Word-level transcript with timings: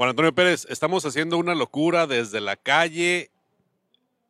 Juan 0.00 0.08
Antonio 0.08 0.34
Pérez, 0.34 0.66
estamos 0.70 1.04
haciendo 1.04 1.36
una 1.36 1.54
locura 1.54 2.06
desde 2.06 2.40
la 2.40 2.56
calle, 2.56 3.30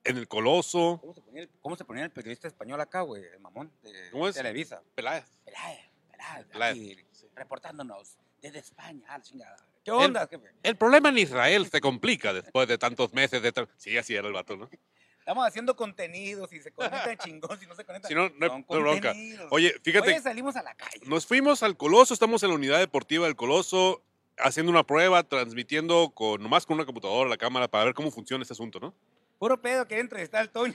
en 0.03 0.17
el 0.17 0.27
Coloso. 0.27 0.99
¿Cómo 1.01 1.15
se 1.15 1.21
ponía 1.21 1.43
el, 1.43 1.51
cómo 1.61 1.77
se 1.77 1.85
ponía 1.85 2.03
el 2.03 2.11
periodista 2.11 2.49
español 2.49 2.81
acá, 2.81 3.03
güey? 3.03 3.23
El 3.23 3.39
mamón 3.39 3.71
de 3.85 4.11
¿Cómo 4.11 4.27
es? 4.27 4.35
Televisa. 4.35 4.83
Peláez. 4.97 5.27
Peláez, 5.45 5.79
Peláez, 6.11 6.47
Peláez. 6.47 6.73
aquí, 6.77 6.97
reportándonos 7.37 8.17
desde 8.43 8.59
España, 8.59 9.07
la 9.17 9.23
chingada. 9.23 9.57
¿Qué 9.85 9.93
onda? 9.93 10.29
El 10.65 10.77
problema 10.77 11.11
en 11.11 11.19
Israel 11.19 11.71
se 11.71 11.81
complica 11.81 12.33
después 12.33 12.67
de 12.67 12.77
tantos 12.77 13.13
meses 13.13 13.41
de... 13.41 13.69
Sí, 13.77 13.97
así 13.97 14.17
era 14.17 14.27
el 14.27 14.33
vato, 14.35 14.57
¿no? 14.57 14.69
Estamos 15.21 15.47
haciendo 15.47 15.77
contenidos 15.77 16.53
y 16.53 16.61
se 16.63 16.73
conectan 16.73 17.17
chingón, 17.25 17.61
si 17.61 17.69
no 17.69 17.77
se 17.77 17.85
conectan. 17.85 18.09
Si 18.09 18.15
no, 18.17 18.29
no 18.31 18.53
hay- 18.53 18.65
bronca. 18.69 19.15
Oye, 19.51 19.73
fíjate, 19.85 20.09
Oye, 20.09 20.21
salimos 20.21 20.57
a 20.57 20.65
la 20.65 20.75
calle. 20.75 21.07
nos 21.07 21.27
fuimos 21.27 21.63
al 21.63 21.77
Coloso, 21.77 22.13
estamos 22.13 22.43
en 22.43 22.49
la 22.49 22.57
unidad 22.57 22.81
deportiva 22.81 23.27
del 23.27 23.37
Coloso, 23.37 24.03
haciendo 24.43 24.71
una 24.71 24.85
prueba, 24.85 25.23
transmitiendo 25.23 26.11
con 26.11 26.43
nomás 26.43 26.67
con 26.67 26.75
una 26.77 26.85
computadora 26.87 27.29
la 27.29 27.37
cámara 27.37 27.69
para 27.69 27.85
ver 27.85 27.95
cómo 27.95 28.11
funciona 28.11 28.43
este 28.43 28.55
asunto, 28.55 28.81
¿no? 28.81 28.95
Puro 29.39 29.59
pedo 29.59 29.89
que 29.89 29.99
entrevistar 29.99 30.43
al 30.43 30.51
Toño. 30.51 30.75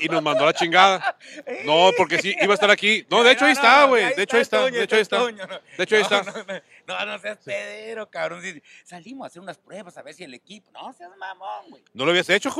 Y 0.00 0.06
nos 0.06 0.22
mandó 0.22 0.44
la 0.44 0.52
chingada. 0.52 1.16
No, 1.64 1.90
porque 1.96 2.18
sí, 2.18 2.34
iba 2.42 2.52
a 2.52 2.54
estar 2.54 2.70
aquí. 2.70 3.06
No, 3.10 3.22
de 3.24 3.32
hecho 3.32 3.46
ahí 3.46 3.52
está, 3.52 3.84
güey. 3.86 4.14
De 4.14 4.22
hecho 4.24 4.36
ahí 4.36 4.42
está, 4.42 4.64
de 4.70 4.82
hecho 4.82 4.96
ahí 4.96 5.02
está. 5.02 5.26
De 5.26 5.84
hecho 5.84 5.96
ahí 5.96 6.02
está. 6.02 6.22
No, 6.86 7.06
no, 7.06 7.18
seas 7.18 7.38
pedero, 7.38 8.10
cabrón. 8.10 8.42
Salimos 8.84 9.24
a 9.24 9.26
hacer 9.28 9.40
unas 9.40 9.56
pruebas 9.56 9.96
a 9.96 10.02
ver 10.02 10.12
si 10.14 10.24
el 10.24 10.34
equipo. 10.34 10.70
No 10.72 10.92
seas 10.92 11.10
mamón, 11.16 11.70
güey. 11.70 11.82
¿No 11.94 12.04
lo 12.04 12.10
habías 12.10 12.28
hecho, 12.28 12.50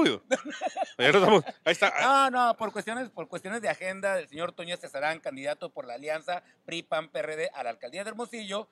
estamos- 0.99 1.45
Ahí 1.65 1.73
está. 1.73 1.93
No, 2.01 2.31
no, 2.31 2.57
por 2.57 2.73
cuestiones, 2.73 3.11
por 3.11 3.29
cuestiones 3.29 3.61
de 3.61 3.69
agenda 3.69 4.15
del 4.17 4.29
señor 4.29 4.53
Toño 4.53 4.77
Cesarán, 4.79 5.21
candidato 5.21 5.69
por 5.71 5.87
la 5.87 5.95
alianza 5.95 6.43
PRI-PAN-PRD 6.65 7.51
a 7.53 7.63
la 7.65 7.71
alcaldía 7.71 8.05
de 8.05 8.11
Hermosillo, 8.11 8.69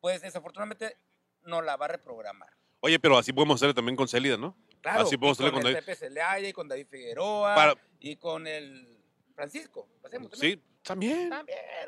pues 0.00 0.22
desafortunadamente 0.22 0.96
no 1.44 1.62
la 1.62 1.76
va 1.76 1.86
a 1.86 1.88
reprogramar. 1.88 2.48
Oye, 2.80 2.98
pero 2.98 3.16
así 3.16 3.32
podemos 3.32 3.56
hacerlo 3.56 3.74
también 3.74 3.96
con 3.96 4.06
Célida, 4.08 4.36
¿no? 4.36 4.56
Claro, 4.82 5.00
Así 5.00 5.16
podemos 5.16 5.38
y 5.38 5.42
con 5.42 5.46
hacerlo 5.46 5.52
con 5.60 5.66
el 5.68 5.74
David. 5.74 5.86
Pepe 5.86 5.96
Celaya 5.96 6.48
y 6.48 6.52
con 6.52 6.68
David 6.68 6.86
Figueroa 6.90 7.54
Para- 7.54 7.74
y 8.00 8.16
con 8.16 8.46
el 8.46 8.98
Francisco. 9.34 9.88
¿Lo 10.02 10.08
hacemos 10.08 10.30
también? 10.30 10.58
Sí, 10.58 10.64
también. 10.82 11.30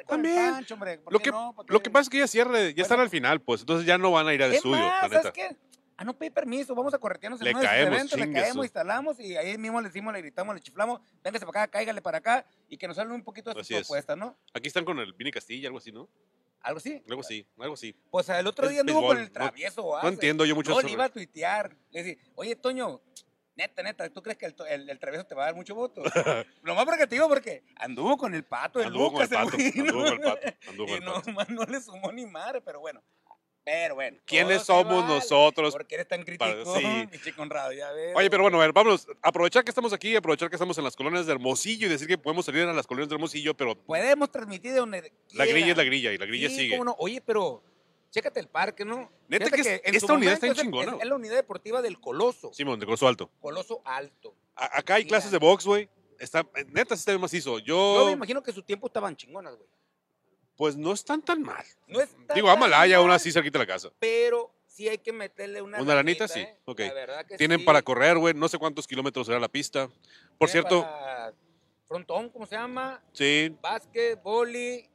También, 0.07 0.53
Pancho, 0.53 0.75
hombre. 0.75 0.99
¿por 0.99 1.13
Lo 1.13 1.19
que, 1.19 1.31
lo 1.69 1.83
que 1.83 1.91
pasa 1.91 2.03
es 2.03 2.09
que 2.09 2.19
ya 2.21 2.27
cierre, 2.27 2.73
ya 2.73 2.83
están 2.83 2.97
Bueno. 2.97 3.03
al 3.03 3.11
final, 3.11 3.41
pues. 3.43 3.61
Entonces 3.61 3.87
ya 3.87 3.99
no 3.99 4.11
van 4.13 4.27
a 4.27 4.33
ir 4.35 4.43
al 4.43 4.51
Es 4.53 4.57
estudio, 4.57 4.79
más, 4.79 5.11
¿sabes 5.11 5.31
qué? 5.33 5.57
Ah, 5.99 6.05
no 6.05 6.13
pedí 6.17 6.29
permiso, 6.29 6.75
vamos 6.75 6.93
a 6.93 6.99
corretearnos 6.99 7.41
en 7.41 7.45
Le 7.47 7.51
uno 7.53 7.61
de 7.61 7.67
caemos, 7.67 7.95
eventos, 7.95 8.19
le 8.19 8.31
caemos, 8.33 8.65
instalamos 8.67 9.19
y 9.21 9.35
ahí 9.37 9.57
mismo 9.57 9.81
le 9.81 9.89
decimos, 9.89 10.13
le 10.13 10.21
gritamos, 10.21 10.55
le 10.55 10.61
chiflamos, 10.61 11.01
véngase 11.25 11.47
para 11.47 11.63
acá, 11.63 11.71
cáigale 11.71 12.03
para 12.03 12.19
acá 12.19 12.47
y 12.69 12.77
que 12.77 12.87
nos 12.87 12.97
salga 12.97 13.15
un 13.15 13.23
poquito 13.25 13.49
de 13.53 13.61
sus 13.65 13.71
es. 13.71 13.79
propuestas, 13.87 14.17
¿no? 14.17 14.37
Aquí 14.53 14.69
están 14.69 14.85
con 14.85 14.99
el 14.99 15.15
Vini 15.15 15.31
Castilla, 15.31 15.69
algo 15.69 15.79
así, 15.79 15.93
¿no? 15.93 16.07
Algo 16.67 16.79
así. 16.79 17.01
Algo 17.09 17.21
así, 17.21 17.47
algo 17.59 17.75
así. 17.75 17.93
Pues 18.11 18.29
el 18.29 18.47
otro 18.47 18.69
día 18.69 18.81
anduvo 18.81 19.07
con 19.07 19.19
el 19.19 19.27
no- 19.27 19.31
travieso. 19.33 19.83
No 19.83 19.97
Arce. 19.97 20.09
entiendo 20.09 20.45
yo 20.45 20.55
mucho 20.57 20.71
No, 20.71 20.75
sobre- 20.77 20.89
le 20.89 20.93
iba 20.95 21.05
a 21.05 21.09
tuitear. 21.09 21.77
Le 21.91 22.03
decía, 22.03 22.23
oye, 22.35 22.57
Toño, 22.57 23.01
neta, 23.55 23.83
neta, 23.85 24.11
¿tú 24.11 24.21
crees 24.21 24.37
que 24.37 24.47
el, 24.47 24.55
el- 24.69 24.91
el 24.91 24.99
travieso 24.99 25.25
te 25.27 25.37
va 25.37 25.45
a 25.45 25.47
dar 25.47 25.55
mucho 25.55 25.77
voto? 25.77 26.03
Lo 26.63 26.75
más 26.75 26.85
porque 26.85 27.07
te 27.07 27.15
digo 27.15 27.29
porque 27.29 27.63
anduvo 27.77 28.17
con 28.17 28.35
el 28.35 28.43
pato, 28.45 28.81
el 28.81 28.87
Anduvo 28.89 29.13
con 29.13 29.23
el 29.23 29.29
Lucas, 29.31 29.45
pato, 29.45 29.57
güey, 29.57 29.73
anduvo 29.79 30.03
con 30.05 30.13
el 30.13 30.19
¿no? 30.21 30.35
pato, 30.35 30.49
anduvo 30.69 30.87
con 30.87 30.89
Y 30.95 30.99
el 30.99 31.05
no, 31.05 31.15
pato. 31.15 31.31
más 31.33 31.49
no 31.51 31.63
le 31.65 31.81
sumó 31.81 32.11
ni 32.13 32.27
madre, 32.27 32.61
pero 32.61 32.81
bueno. 32.81 33.01
Pero 33.67 33.97
bueno. 33.97 34.17
¿Quiénes 34.25 34.63
somos 34.63 35.03
vale, 35.03 35.15
nosotros 35.17 35.73
Porque 35.75 35.97
eres 35.97 36.07
tan 36.07 36.25
para- 36.39 36.53
crítico, 36.53 36.77
sí. 36.79 36.85
pinche 37.11 37.35
Conrado, 37.35 37.73
ya 37.73 37.91
ves. 37.91 38.13
Oye, 38.15 38.31
pero 38.31 38.45
bueno, 38.45 38.59
a 38.59 38.61
ver, 38.61 38.73
vámonos. 38.73 39.09
Aprovechar 39.21 39.65
que 39.65 39.71
estamos 39.73 39.93
aquí, 39.93 40.15
aprovechar 40.15 40.49
que 40.49 40.55
estamos 40.55 40.79
en 40.79 40.85
las 40.85 40.95
colonias 40.95 41.27
de 41.27 41.33
Hermosillo 41.33 41.89
y 41.89 41.91
decir 41.91 42.07
que 42.07 42.17
podemos 42.17 42.47
salir 42.47 42.63
a 42.63 42.73
las 42.73 42.87
colonias 42.87 43.09
de 43.09 43.17
Hermosillo, 43.17 43.55
pero 43.57 43.75
Podemos 43.75 44.31
transmitir 44.31 44.71
de 44.73 44.79
donde 44.79 45.13
la 45.33 45.47
grilla 45.47 45.73
es 45.73 45.77
la 45.77 45.83
grilla 45.83 46.13
y 46.13 46.19
la 46.19 46.27
grilla 46.27 46.49
Sí, 46.49 46.55
sigue. 46.57 46.71
cómo 46.79 46.85
no. 46.85 46.95
Oye, 47.01 47.21
pero 47.21 47.61
chécate 48.13 48.39
el 48.39 48.47
parque, 48.47 48.85
¿no? 48.85 49.11
Neta 49.27 49.47
Fíjate 49.47 49.63
que 49.63 49.75
es- 49.75 49.81
en 49.85 49.95
esta 49.97 50.13
unidad 50.13 50.35
está 50.35 50.47
es- 50.47 50.55
chingona, 50.59 50.93
Es, 50.93 51.03
es 51.03 51.09
la 51.09 51.15
unidad 51.17 51.35
deportiva 51.35 51.83
del 51.83 51.99
Coloso. 52.01 52.53
Simón, 52.55 52.79
de 52.79 52.87
Grosso 52.87 53.09
Alto. 53.09 53.31
Coloso 53.41 53.83
Alto. 53.85 54.33
A- 54.55 54.79
acá 54.79 54.95
hay 54.95 55.07
clases 55.07 55.33
de 55.33 55.39
box, 55.39 55.67
güey. 55.67 55.89
Está, 56.21 56.47
neta, 56.69 56.95
sí 56.95 57.01
está 57.01 57.11
bien 57.11 57.21
macizo. 57.21 57.59
Yo 57.59 57.99
Yo, 57.99 58.07
me 58.07 58.13
imagino 58.13 58.43
que 58.45 58.53
su 58.53 58.63
tiempo 58.63 58.87
estaban 58.87 59.17
chingonas, 59.17 59.57
güey. 59.57 59.69
Pues 60.57 60.77
no 60.77 60.93
están 60.93 61.23
tan 61.23 61.43
mal. 61.43 61.65
No 61.87 62.01
está 62.01 62.35
Digo, 62.35 62.51
Amalaya, 62.51 62.97
aún 62.97 63.11
así 63.11 63.31
cerquita 63.33 63.59
de 63.59 63.65
la 63.67 63.73
casa. 63.73 63.91
Pero 63.99 64.55
sí 64.67 64.89
hay 64.89 64.99
que 64.99 65.13
meterle 65.13 65.63
una 65.63 65.81
¿Una 65.81 65.95
lanita? 65.95 66.27
Sí, 66.29 66.41
¿eh? 66.41 66.59
ok. 66.65 66.81
La 66.81 66.95
verdad 66.95 67.27
que 67.27 67.37
Tienen 67.37 67.61
sí. 67.61 67.65
para 67.65 67.83
correr, 67.83 68.19
güey. 68.19 68.35
No 68.35 68.49
sé 68.49 68.59
cuántos 68.59 68.87
kilómetros 68.87 69.27
será 69.27 69.39
la 69.39 69.49
pista. 69.49 69.89
Por 70.39 70.51
Tienen 70.51 70.69
cierto, 70.69 70.83
para 70.83 71.33
Frontón, 71.87 72.31
¿cómo 72.31 72.47
se 72.47 72.57
llama? 72.57 73.01
sí, 73.13 73.55
Básquet, 73.63 74.21
boli, 74.23 74.89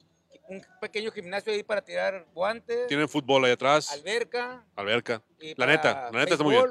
un 0.50 0.62
pequeño 0.82 1.12
gimnasio 1.12 1.54
ahí 1.54 1.64
para 1.64 1.82
tirar 1.82 2.26
guantes, 2.34 2.88
tienen 2.88 3.08
fútbol 3.08 3.46
ahí 3.46 3.52
atrás. 3.52 3.92
alberca. 3.92 4.66
Alberca. 4.76 5.22
y 5.40 5.54
La 5.56 5.66
neta, 5.68 6.10
la 6.12 6.20
neta 6.20 6.34
está 6.34 6.44
muy 6.44 6.56
bien. 6.56 6.66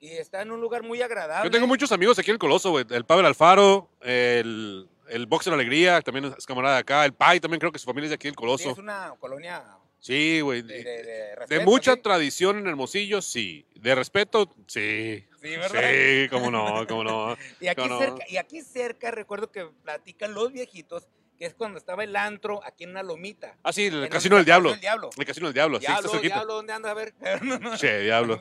Y 0.00 0.10
está 0.10 0.42
en 0.42 0.52
un 0.52 0.60
lugar 0.60 0.82
muy 0.84 1.02
agradable. 1.02 1.48
Yo 1.48 1.50
tengo 1.50 1.66
muchos 1.66 1.90
amigos 1.90 2.18
aquí 2.18 2.30
en 2.30 2.34
el 2.34 2.38
Coloso, 2.38 2.70
güey. 2.70 2.84
El 2.90 3.04
Pavel 3.04 3.26
Alfaro, 3.26 3.88
el, 4.02 4.88
el 5.10 5.26
Boxer 5.26 5.52
Alegría, 5.52 6.00
también 6.02 6.34
es 6.36 6.46
camarada 6.46 6.74
de 6.76 6.80
acá. 6.80 7.04
El 7.04 7.12
Pai 7.14 7.40
también 7.40 7.60
creo 7.60 7.72
que 7.72 7.78
su 7.78 7.86
familia 7.86 8.06
es 8.06 8.10
de 8.10 8.14
aquí 8.16 8.28
Sí, 8.28 8.34
Coloso. 8.34 8.70
es 8.70 8.78
una 8.78 9.14
colonia 9.18 9.64
Sí, 10.00 10.40
güey. 10.40 10.62
de, 10.62 10.84
De, 10.84 11.02
de, 11.02 11.58
de 11.58 11.64
mucha 11.64 11.94
¿sí? 11.94 12.00
tradición 12.02 12.58
en 12.58 12.68
Hermosillo, 12.68 13.20
sí. 13.20 13.66
De 13.74 13.94
respeto, 13.94 14.54
sí. 14.68 15.24
Sí, 15.42 15.48
¿verdad? 15.56 15.82
Sí, 15.90 16.28
cómo 16.30 16.50
no, 16.50 16.86
cómo 16.86 17.02
no. 17.04 17.36
Y 17.60 17.66
aquí, 17.68 17.88
no. 17.88 17.98
cerca, 17.98 18.24
y 18.28 18.36
aquí 18.36 18.62
cerca 18.62 19.10
recuerdo 19.10 19.50
que 19.50 19.66
platican 19.82 20.34
los 20.34 20.52
viejitos 20.52 21.08
que 21.36 21.46
es 21.46 21.54
cuando 21.54 21.78
estaba 21.78 22.02
el 22.02 22.16
antro 22.16 22.60
aquí 22.64 22.82
en 22.82 22.90
una 22.90 23.02
lomita. 23.04 23.56
Ah, 23.62 23.72
sí, 23.72 23.86
el 23.86 23.92
donde 23.92 24.08
Casino 24.08 24.34
del 24.36 24.42
está 24.42 24.56
el 24.56 24.62
Diablo. 24.62 24.80
Diablo. 24.80 25.10
El 25.16 25.24
Casino 25.24 25.46
del 25.46 25.54
Diablo, 25.54 25.78
sí, 25.78 25.86
está 25.86 26.00
Diablo, 26.00 26.20
diablo, 26.20 26.54
¿dónde 26.54 26.72
anda? 26.72 26.90
A 26.90 26.94
ver. 26.94 27.14
Che, 27.78 28.00
diablo. 28.00 28.40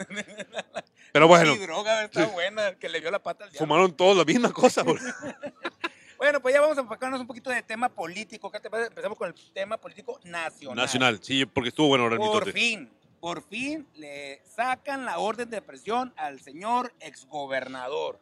Pero 1.14 1.28
bueno, 1.28 1.54
Sí, 1.54 1.60
droga, 1.60 2.04
está 2.06 2.26
buena, 2.26 2.74
que 2.80 2.90
le 2.90 3.00
vio 3.00 3.12
la 3.12 3.22
pata 3.22 3.44
al 3.46 3.52
diablo. 3.52 3.66
fumaron 3.68 3.96
todos 3.96 4.18
la 4.18 4.26
misma 4.26 4.52
cosa, 4.52 4.82
güey. 4.82 4.98
Bueno, 6.18 6.42
pues 6.42 6.54
ya 6.54 6.62
vamos 6.62 6.78
a 6.78 6.82
enfocarnos 6.82 7.20
un 7.20 7.28
poquito 7.28 7.50
de 7.50 7.62
tema 7.62 7.90
político. 7.90 8.52
¿Qué 8.52 8.60
te 8.60 8.70
parece? 8.70 8.90
Empezamos 8.90 9.18
con 9.18 9.28
el 9.30 9.36
tema 9.54 9.78
político 9.78 10.20
nacional. 10.24 10.76
Nacional, 10.76 11.20
sí, 11.22 11.46
porque 11.46 11.70
estuvo 11.70 11.90
bueno 11.90 12.06
ahora 12.06 12.18
Por 12.18 12.52
fin, 12.52 12.90
por 13.20 13.44
fin 13.44 13.88
le 13.96 14.42
sacan 14.46 15.06
la 15.06 15.20
orden 15.20 15.50
de 15.50 15.62
presión 15.62 16.14
al 16.18 16.40
señor 16.40 16.94
exgobernador 17.00 18.20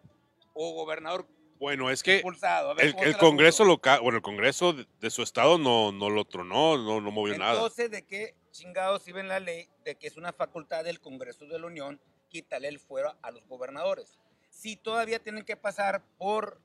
o 0.54 0.74
gobernador 0.74 1.26
Bueno, 1.58 1.90
es 1.90 2.04
que 2.04 2.16
expulsado. 2.16 2.72
A 2.72 2.74
ver, 2.74 2.88
el, 2.88 2.94
¿cómo 2.94 3.06
el 3.06 3.18
Congreso 3.18 3.64
local, 3.64 4.02
bueno, 4.02 4.18
el 4.18 4.24
Congreso 4.24 4.74
de, 4.74 4.86
de 5.00 5.10
su 5.10 5.24
estado 5.24 5.58
no, 5.58 5.94
no 5.94 6.10
lo 6.10 6.26
tronó, 6.26 6.78
no, 6.78 7.00
no 7.00 7.12
movió 7.12 7.38
nada. 7.38 7.54
Entonces, 7.54 7.90
¿de 7.92 8.06
qué 8.06 8.36
chingados 8.52 9.04
sirve 9.04 9.24
la 9.24 9.40
ley 9.40 9.70
de 9.86 9.96
que 9.96 10.08
es 10.08 10.18
una 10.18 10.34
facultad 10.34 10.84
del 10.84 11.00
Congreso 11.00 11.46
de 11.46 11.60
la 11.60 11.68
Unión 11.68 12.02
quitarle 12.30 12.68
el 12.68 12.80
fuero 12.80 13.16
a 13.22 13.32
los 13.32 13.48
gobernadores? 13.48 14.18
Si 14.50 14.76
todavía 14.76 15.20
tienen 15.20 15.46
que 15.46 15.56
pasar 15.56 16.04
por 16.18 16.62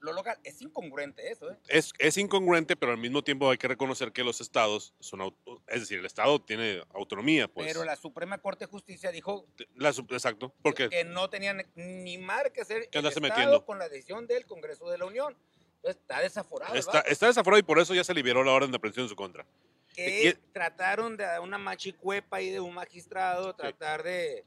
lo 0.00 0.12
local, 0.14 0.38
es 0.44 0.60
incongruente 0.62 1.30
eso, 1.30 1.50
¿eh? 1.50 1.56
Es, 1.68 1.92
es 1.98 2.16
incongruente, 2.16 2.74
pero 2.76 2.92
al 2.92 2.98
mismo 2.98 3.22
tiempo 3.22 3.50
hay 3.50 3.58
que 3.58 3.68
reconocer 3.68 4.12
que 4.12 4.24
los 4.24 4.40
estados 4.40 4.94
son, 4.98 5.20
auto- 5.20 5.62
es 5.68 5.80
decir, 5.80 5.98
el 5.98 6.06
estado 6.06 6.40
tiene 6.40 6.82
autonomía, 6.94 7.48
pues. 7.48 7.66
Pero 7.66 7.84
la 7.84 7.96
Suprema 7.96 8.38
Corte 8.38 8.64
de 8.64 8.70
Justicia 8.70 9.10
dijo 9.10 9.46
La 9.74 9.90
exacto, 9.90 10.54
porque 10.62 10.88
que 10.88 11.04
no 11.04 11.28
tenían 11.28 11.66
ni 11.74 12.16
madre 12.18 12.50
que 12.52 12.62
hacer 12.62 12.88
¿Qué 12.90 12.98
el 12.98 13.06
Estado 13.06 13.20
metiendo? 13.28 13.64
con 13.66 13.78
la 13.78 13.88
decisión 13.88 14.26
del 14.26 14.46
Congreso 14.46 14.88
de 14.88 14.98
la 14.98 15.04
Unión. 15.04 15.36
Entonces, 15.76 16.00
está 16.02 16.20
desaforado. 16.20 16.74
está, 16.74 17.00
está 17.00 17.26
desaforado 17.26 17.58
y 17.58 17.62
por 17.62 17.78
eso 17.78 17.94
ya 17.94 18.04
se 18.04 18.12
liberó 18.14 18.42
la 18.44 18.52
orden 18.52 18.70
de 18.70 18.76
aprehensión 18.76 19.04
en 19.04 19.08
su 19.10 19.16
contra. 19.16 19.46
que 19.94 20.28
y- 20.28 20.52
trataron 20.52 21.16
de 21.16 21.26
una 21.40 21.58
machicuepa 21.58 22.36
ahí 22.38 22.50
de 22.50 22.60
un 22.60 22.72
magistrado, 22.74 23.54
tratar 23.54 24.02
de 24.02 24.44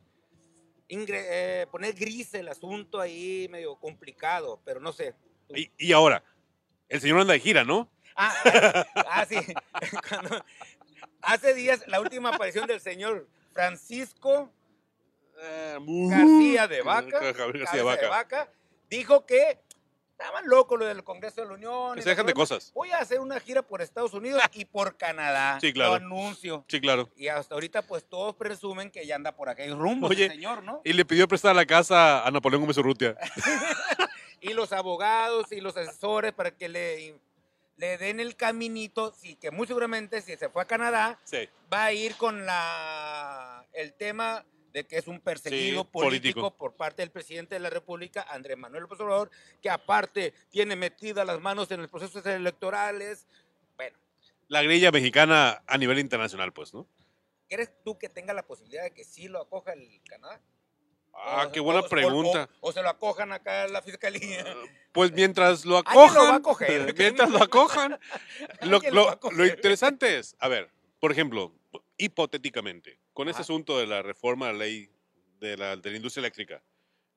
ingre- 0.89 1.25
eh, 1.27 1.67
poner 1.71 1.93
gris 1.95 2.33
el 2.35 2.47
asunto 2.49 2.99
ahí 2.99 3.47
medio 3.49 3.75
complicado, 3.75 4.59
pero 4.65 4.79
no 4.79 4.91
sé. 4.93 5.13
Y, 5.55 5.71
y 5.77 5.91
ahora, 5.93 6.23
el 6.89 7.01
señor 7.01 7.19
anda 7.19 7.33
de 7.33 7.39
gira, 7.39 7.63
¿no? 7.63 7.89
Ah, 8.15 8.33
ah, 8.45 8.85
ah, 9.09 9.25
sí. 9.27 9.37
Cuando- 10.09 10.45
hace 11.21 11.53
días 11.53 11.83
la 11.87 11.99
última 11.99 12.29
aparición 12.29 12.67
del 12.67 12.81
señor 12.81 13.27
Francisco 13.53 14.51
García 16.09 16.67
de 16.67 16.81
Vaca, 16.81 17.19
García 17.19 17.67
de 17.73 17.81
Vaca. 17.83 18.09
Vaca, 18.09 18.49
dijo 18.89 19.25
que 19.25 19.59
estaban 20.11 20.47
locos 20.47 20.79
lo 20.79 20.85
del 20.85 21.03
Congreso 21.03 21.41
de 21.41 21.47
la 21.47 21.53
Unión. 21.53 21.93
Que 21.95 21.99
y 21.99 22.03
se 22.03 22.09
dejan 22.09 22.25
de 22.25 22.33
cosas. 22.33 22.71
Voy 22.73 22.91
a 22.91 22.99
hacer 22.99 23.19
una 23.19 23.39
gira 23.39 23.61
por 23.61 23.81
Estados 23.81 24.13
Unidos 24.13 24.41
y 24.53 24.65
por 24.65 24.95
Canadá. 24.95 25.57
Sí, 25.59 25.73
claro. 25.73 25.91
Lo 25.91 25.95
anuncio. 25.97 26.65
Sí, 26.69 26.79
claro. 26.79 27.09
Y 27.17 27.27
hasta 27.27 27.55
ahorita, 27.55 27.81
pues 27.81 28.05
todos 28.07 28.35
presumen 28.35 28.89
que 28.89 29.05
ya 29.05 29.15
anda 29.15 29.35
por 29.35 29.49
acá 29.49 29.63
en 29.63 29.77
rumbo, 29.77 30.07
Oye, 30.07 30.29
señor, 30.29 30.63
¿no? 30.63 30.81
Y 30.85 30.93
le 30.93 31.03
pidió 31.03 31.27
prestar 31.27 31.55
la 31.55 31.65
casa 31.65 32.25
a 32.25 32.31
Napoleón 32.31 32.61
Gómez 32.61 32.77
Urrutia. 32.77 33.17
Y 34.43 34.53
los 34.53 34.71
abogados 34.73 35.51
y 35.51 35.61
los 35.61 35.75
asesores 35.77 36.33
para 36.33 36.51
que 36.51 36.67
le, 36.69 37.15
le 37.77 37.97
den 37.97 38.19
el 38.19 38.35
caminito, 38.35 39.13
sí, 39.13 39.35
que 39.35 39.51
muy 39.51 39.65
seguramente 39.67 40.21
si 40.21 40.35
se 40.35 40.49
fue 40.49 40.61
a 40.63 40.65
Canadá, 40.65 41.19
Sí. 41.23 41.47
va 41.73 41.85
a 41.85 41.93
ir 41.93 42.15
con 42.17 42.45
la 42.45 43.65
el 43.73 43.93
tema 43.93 44.45
de 44.73 44.85
que 44.85 44.97
es 44.97 45.07
un 45.07 45.19
perseguido 45.19 45.83
Sí, 45.83 45.89
político, 45.91 46.41
político. 46.41 46.57
por 46.57 46.75
parte 46.75 47.01
del 47.03 47.11
presidente 47.11 47.55
de 47.55 47.59
la 47.59 47.69
República, 47.69 48.25
Andrés 48.29 48.57
Manuel 48.57 48.83
López 48.83 48.99
Obrador, 48.99 49.31
que 49.61 49.69
aparte 49.69 50.33
tiene 50.49 50.75
metidas 50.75 51.25
las 51.25 51.39
manos 51.39 51.69
en 51.71 51.81
los 51.81 51.89
procesos 51.89 52.25
electorales. 52.25 53.25
Bueno, 53.77 53.97
La 54.49 54.61
grilla 54.63 54.91
mexicana 54.91 55.63
a 55.67 55.77
nivel 55.77 55.99
internacional, 55.99 56.51
pues, 56.53 56.73
¿no? 56.73 56.87
¿crees 57.47 57.71
tú 57.83 57.97
que 57.99 58.09
tenga 58.09 58.33
la 58.33 58.41
posibilidad 58.47 58.83
de 58.83 58.91
que 58.91 59.03
sí 59.03 59.27
lo 59.27 59.39
acoja 59.41 59.73
el 59.73 60.01
Canadá? 60.09 60.41
Ah, 61.13 61.45
O- 61.47 61.51
qué 61.51 61.59
buena 61.59 61.81
o- 61.81 61.87
pregunta. 61.89 62.49
O, 62.59 62.69
o 62.69 62.71
se 62.71 62.81
lo 62.81 62.89
acojan 62.89 63.31
acá 63.31 63.63
a 63.63 63.67
la 63.67 63.81
fiscalía. 63.81 64.45
Pues 64.91 65.11
mientras 65.11 65.63
lo 65.65 65.77
Alguien 65.77 65.93
lo 65.95 65.99
va 65.99 66.05
acojan, 66.05 66.35
a 66.35 66.41
coger. 66.41 66.95
mientras 66.97 67.29
lo 67.29 67.41
acojan, 67.43 67.99
lo, 68.61 68.79
lo 68.79 68.91
lo- 68.91 69.05
va 69.05 69.11
a 69.13 69.19
coger. 69.19 69.37
lo 69.37 69.45
interesante 69.45 70.17
es, 70.19 70.35
a 70.39 70.47
ver, 70.47 70.69
por 70.99 71.11
ejemplo, 71.11 71.53
hipotéticamente, 71.97 72.99
con 73.13 73.29
ese 73.29 73.41
asunto 73.41 73.77
de 73.77 73.87
la 73.87 74.01
reforma 74.01 74.47
de 74.47 74.53
la 74.53 74.59
ley 74.59 74.89
de 75.39 75.57
la, 75.57 75.75
de 75.75 75.89
la 75.91 75.97
industria 75.97 76.21
eléctrica, 76.21 76.63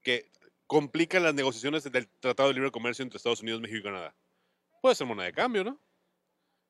que 0.02 0.30
complica 0.66 1.20
las 1.20 1.34
negociaciones 1.34 1.84
del 1.90 2.08
Tratado 2.08 2.48
de 2.48 2.54
Libre 2.54 2.70
Comercio 2.72 3.02
entre 3.02 3.16
Estados 3.18 3.40
Unidos, 3.42 3.60
México 3.60 3.78
y 3.80 3.82
Canadá, 3.84 4.14
puede 4.82 4.94
ser 4.94 5.06
moneda 5.06 5.26
de 5.26 5.32
cambio, 5.32 5.62
¿no? 5.64 5.78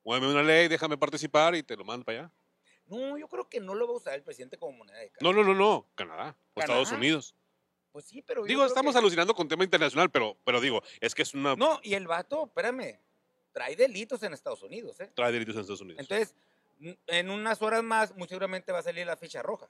Muéveme 0.03 0.31
una 0.31 0.43
ley, 0.43 0.67
déjame 0.67 0.97
participar 0.97 1.55
y 1.55 1.63
te 1.63 1.75
lo 1.75 1.83
mando 1.83 2.05
para 2.05 2.19
allá. 2.19 2.31
No, 2.87 3.17
yo 3.17 3.27
creo 3.27 3.47
que 3.49 3.59
no 3.59 3.75
lo 3.75 3.87
va 3.87 3.93
a 3.93 3.97
usar 3.97 4.13
el 4.15 4.23
presidente 4.23 4.57
como 4.57 4.77
moneda 4.77 4.97
de 4.99 5.07
No, 5.21 5.31
cambio. 5.31 5.43
no, 5.43 5.53
no, 5.53 5.59
no, 5.59 5.87
Canadá 5.95 6.35
o 6.53 6.59
¿Canadá? 6.61 6.81
Estados 6.81 6.91
Unidos. 6.91 7.35
Pues 7.91 8.05
sí, 8.05 8.21
pero. 8.21 8.43
Digo, 8.45 8.65
estamos 8.65 8.93
que- 8.93 8.99
alucinando 8.99 9.33
con 9.33 9.47
tema 9.47 9.63
internacional, 9.63 10.09
pero, 10.09 10.37
pero 10.43 10.61
digo, 10.61 10.81
es 11.01 11.13
que 11.15 11.23
es 11.23 11.33
una... 11.33 11.55
No, 11.55 11.79
y 11.83 11.95
el 11.95 12.07
vato, 12.07 12.45
espérame, 12.45 12.99
trae 13.51 13.75
delitos 13.75 14.21
en 14.23 14.33
Estados 14.33 14.61
Unidos, 14.63 14.99
¿eh? 14.99 15.11
Trae 15.15 15.31
delitos 15.31 15.55
en 15.55 15.61
Estados 15.61 15.81
Unidos. 15.81 15.99
Entonces, 15.99 16.35
en 17.07 17.29
unas 17.29 17.61
horas 17.61 17.83
más, 17.83 18.15
muy 18.15 18.27
seguramente 18.27 18.71
va 18.71 18.79
a 18.79 18.83
salir 18.83 19.05
la 19.07 19.17
ficha 19.17 19.41
roja. 19.41 19.67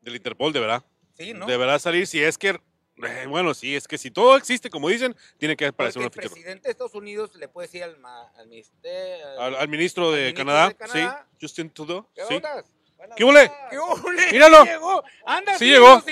Del 0.00 0.16
Interpol, 0.16 0.52
de 0.52 0.60
verdad. 0.60 0.84
Sí, 1.12 1.34
¿no? 1.34 1.46
Deberá 1.46 1.78
salir 1.78 2.06
si 2.06 2.22
es 2.22 2.38
que. 2.38 2.58
Eh, 3.02 3.26
bueno, 3.28 3.54
sí, 3.54 3.74
es 3.74 3.88
que 3.88 3.98
si 3.98 4.10
todo 4.10 4.36
existe, 4.36 4.70
como 4.70 4.88
dicen, 4.88 5.14
tiene 5.38 5.56
que 5.56 5.66
Porque 5.66 5.74
aparecer 5.74 6.00
el 6.02 6.06
una 6.06 6.10
ficha 6.12 6.22
roja. 6.28 6.34
presidente 6.34 6.68
de 6.68 6.72
Estados 6.72 6.94
Unidos 6.94 7.34
le 7.34 7.48
puede 7.48 7.66
decir 7.68 7.82
al, 7.82 7.96
ma- 7.98 8.28
al 8.36 8.46
ministerio. 8.48 9.40
Al, 9.40 9.54
al 9.56 9.68
ministro, 9.68 10.10
de, 10.12 10.22
ministro 10.32 10.44
Canadá, 10.44 10.68
de 10.68 10.74
Canadá. 10.76 11.28
sí, 11.30 11.36
Justin 11.40 11.70
Trudeau, 11.70 12.08
¿Qué 12.14 12.22
sí. 12.28 12.34
¿Qué 13.16 13.24
huele? 13.24 13.50
¿Qué 13.70 13.78
huele? 13.78 14.32
Míralo. 14.32 14.64
Llegó. 14.64 15.04
Anda, 15.26 15.52
Sí 15.52 15.64
sí, 15.66 15.70
llegó. 15.70 16.02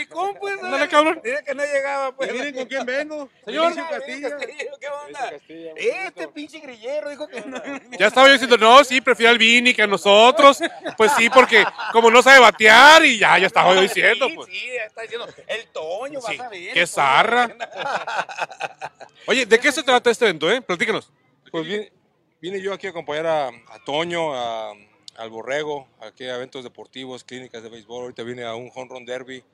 pues, 0.41 0.63
Ándale, 0.63 0.89
cabrón. 0.89 1.21
Dice 1.23 1.43
que 1.45 1.55
no 1.55 1.63
llegaba, 1.65 2.13
pues. 2.17 2.33
miren 2.33 2.55
con 2.55 2.67
quién 2.67 2.87
vengo. 2.87 3.29
Señor. 3.45 3.75
Castilla. 3.75 4.37
¿Qué 4.39 4.89
onda? 4.89 5.33
Este 5.77 6.29
pinche 6.29 6.61
grillero 6.61 7.11
dijo 7.11 7.27
que 7.29 7.41
no. 7.43 7.61
Ya 7.99 8.07
estaba 8.07 8.27
yo 8.29 8.33
diciendo, 8.35 8.57
no, 8.59 8.83
sí, 8.85 9.01
prefiero 9.01 9.31
al 9.33 9.39
Vini 9.39 9.75
que 9.75 9.83
a 9.83 9.87
nosotros. 9.87 10.59
Pues 10.97 11.13
sí, 11.17 11.29
porque 11.31 11.65
como 11.93 12.11
no 12.11 12.23
sabe 12.23 12.39
batear 12.41 13.05
y 13.05 13.19
ya, 13.19 13.39
ya 13.39 13.47
estaba 13.47 13.75
yo 13.75 13.81
diciendo, 13.83 14.27
Sí, 14.29 14.35
pues. 14.35 14.49
Sí, 14.51 14.67
ya 14.77 14.85
está 14.85 15.03
diciendo. 15.03 15.27
El 15.47 15.67
Toño, 15.69 16.21
Sí, 16.21 16.37
vas 16.37 16.47
a 16.47 16.49
ver. 16.51 16.73
qué 16.73 16.87
zarra. 16.87 17.51
Oye, 19.27 19.47
¿de 19.47 19.59
qué 19.59 19.71
se 19.73 19.83
trata 19.83 20.11
este 20.11 20.25
evento, 20.25 20.51
eh? 20.51 20.61
Platícanos. 20.61 21.11
Pues 21.51 21.67
vine, 21.67 21.93
vine 22.41 22.61
yo 22.61 22.73
aquí 22.73 22.87
a 22.87 22.91
acompañar 22.91 23.27
a, 23.27 23.49
a 23.49 23.79
Toño, 23.85 24.35
a- 24.35 24.73
al 25.17 25.31
Borrego, 25.31 25.87
aquí 26.01 26.25
a 26.25 26.37
eventos 26.37 26.65
deportivos, 26.65 27.25
clínicas 27.25 27.63
de 27.63 27.69
béisbol. 27.69 28.03
Ahorita 28.03 28.23
vine 28.23 28.45
a 28.45 28.55
un 28.55 28.71
home 28.75 28.89
run 28.91 29.05
derby. 29.05 29.45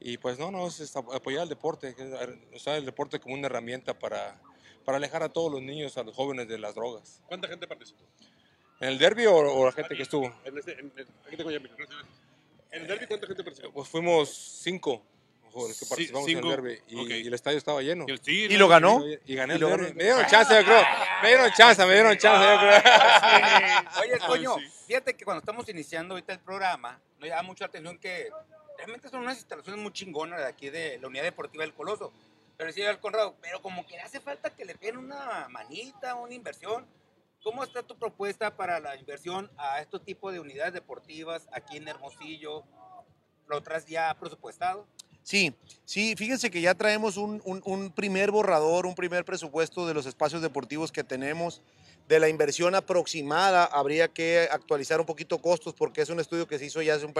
Y 0.00 0.16
pues 0.18 0.38
no, 0.38 0.50
no, 0.50 0.66
es 0.66 0.94
apoyar 0.96 1.42
al 1.42 1.48
deporte, 1.48 1.94
usar 2.54 2.76
el 2.76 2.84
deporte 2.84 3.18
como 3.18 3.34
una 3.34 3.46
herramienta 3.46 3.98
para, 3.98 4.40
para 4.84 4.98
alejar 4.98 5.22
a 5.22 5.28
todos 5.28 5.50
los 5.50 5.60
niños, 5.62 5.96
a 5.98 6.04
los 6.04 6.14
jóvenes 6.14 6.46
de 6.48 6.58
las 6.58 6.74
drogas. 6.74 7.20
¿Cuánta 7.26 7.48
gente 7.48 7.66
participó? 7.66 8.04
¿En 8.80 8.90
el 8.90 8.98
derby 8.98 9.26
o, 9.26 9.34
o 9.36 9.66
la 9.66 9.72
gente 9.72 9.96
que 9.96 10.02
estuvo? 10.02 10.32
En 10.44 10.56
este, 10.56 10.72
en, 10.72 10.92
en- 10.96 11.06
aquí 11.26 11.36
tengo 11.36 11.50
ya 11.50 11.58
mi. 11.58 11.68
¿En 12.70 12.82
el 12.82 12.86
derby 12.86 13.06
cuánta 13.06 13.26
gente 13.26 13.42
participó? 13.42 13.72
Pues 13.72 13.88
fuimos 13.88 14.28
cinco 14.62 15.02
que 15.66 15.86
participamos 15.86 16.28
en 16.28 16.38
el 16.38 16.48
derby 16.48 16.80
y, 16.88 17.26
el 17.26 17.34
estadio 17.34 17.58
estaba 17.58 17.82
lleno. 17.82 18.04
Y, 18.08 18.12
el- 18.12 18.20
sí, 18.22 18.46
¿Y 18.50 18.56
lo 18.56 18.68
ganó? 18.68 19.02
Y 19.26 19.34
gané 19.34 19.54
Y 19.54 19.56
el 19.56 19.60
lo 19.60 19.68
derby. 19.68 19.84
ganó. 19.84 19.94
Me 19.96 20.04
dieron 20.04 20.26
chance, 20.26 20.54
yo 20.54 20.64
creo. 20.64 20.82
Me 21.22 21.28
dieron 21.28 21.50
chance, 21.52 21.86
me 21.86 21.92
dieron 21.94 22.16
chance, 22.16 22.46
yo 22.46 22.58
creo. 22.60 24.02
Oye, 24.02 24.18
Toño, 24.26 24.56
sí. 24.58 24.68
fíjate 24.86 25.14
que 25.16 25.24
cuando 25.24 25.40
estamos 25.40 25.68
iniciando 25.68 26.14
ahorita 26.14 26.32
el 26.32 26.40
programa, 26.40 27.00
nos 27.18 27.28
llama 27.28 27.42
mucho 27.42 27.64
la 27.64 27.68
atención 27.68 27.98
que 27.98 28.30
realmente 28.76 29.08
son 29.08 29.20
unas 29.20 29.36
instalaciones 29.38 29.80
muy 29.82 29.92
chingonas 29.92 30.38
de 30.40 30.46
aquí 30.46 30.70
de 30.70 30.98
la 30.98 31.08
Unidad 31.08 31.24
Deportiva 31.24 31.64
del 31.64 31.74
Coloso. 31.74 32.12
Pero 32.56 32.68
decía 32.68 32.90
el 32.90 32.98
Conrado, 32.98 33.36
pero 33.40 33.62
como 33.62 33.86
que 33.86 33.94
le 33.94 34.02
hace 34.02 34.20
falta 34.20 34.50
que 34.50 34.64
le 34.64 34.74
den 34.74 34.96
una 34.96 35.46
manita, 35.48 36.14
una 36.16 36.34
inversión. 36.34 36.86
¿Cómo 37.42 37.62
está 37.62 37.84
tu 37.84 37.96
propuesta 37.96 38.56
para 38.56 38.80
la 38.80 38.96
inversión 38.96 39.48
a 39.56 39.80
estos 39.80 40.04
tipos 40.04 40.32
de 40.32 40.40
unidades 40.40 40.72
deportivas 40.74 41.46
aquí 41.52 41.76
en 41.76 41.86
Hermosillo? 41.86 42.64
¿Lo 43.46 43.62
traes 43.62 43.86
ya 43.86 44.12
presupuestado? 44.18 44.86
Sí, 45.22 45.54
sí, 45.84 46.14
fíjense 46.16 46.50
que 46.50 46.60
ya 46.60 46.74
traemos 46.74 47.16
un, 47.16 47.92
primer 47.94 48.30
borrador, 48.30 48.86
un 48.86 48.94
primer 48.94 49.24
presupuesto 49.24 49.86
de 49.86 49.94
los 49.94 50.06
espacios 50.06 50.42
deportivos 50.42 50.90
que 50.90 51.04
tenemos. 51.04 51.60
De 52.08 52.18
la 52.18 52.30
inversión 52.30 52.74
aproximada 52.74 53.64
habría 53.64 54.08
que 54.08 54.48
actualizar 54.50 54.98
un 54.98 55.04
poquito 55.04 55.42
costos 55.42 55.74
porque 55.74 56.00
es 56.00 56.08
un 56.08 56.20
estudio 56.20 56.48
que 56.48 56.58
se 56.58 56.64
hizo 56.64 56.80
ya 56.80 56.94
hace 56.94 57.04
un 57.04 57.12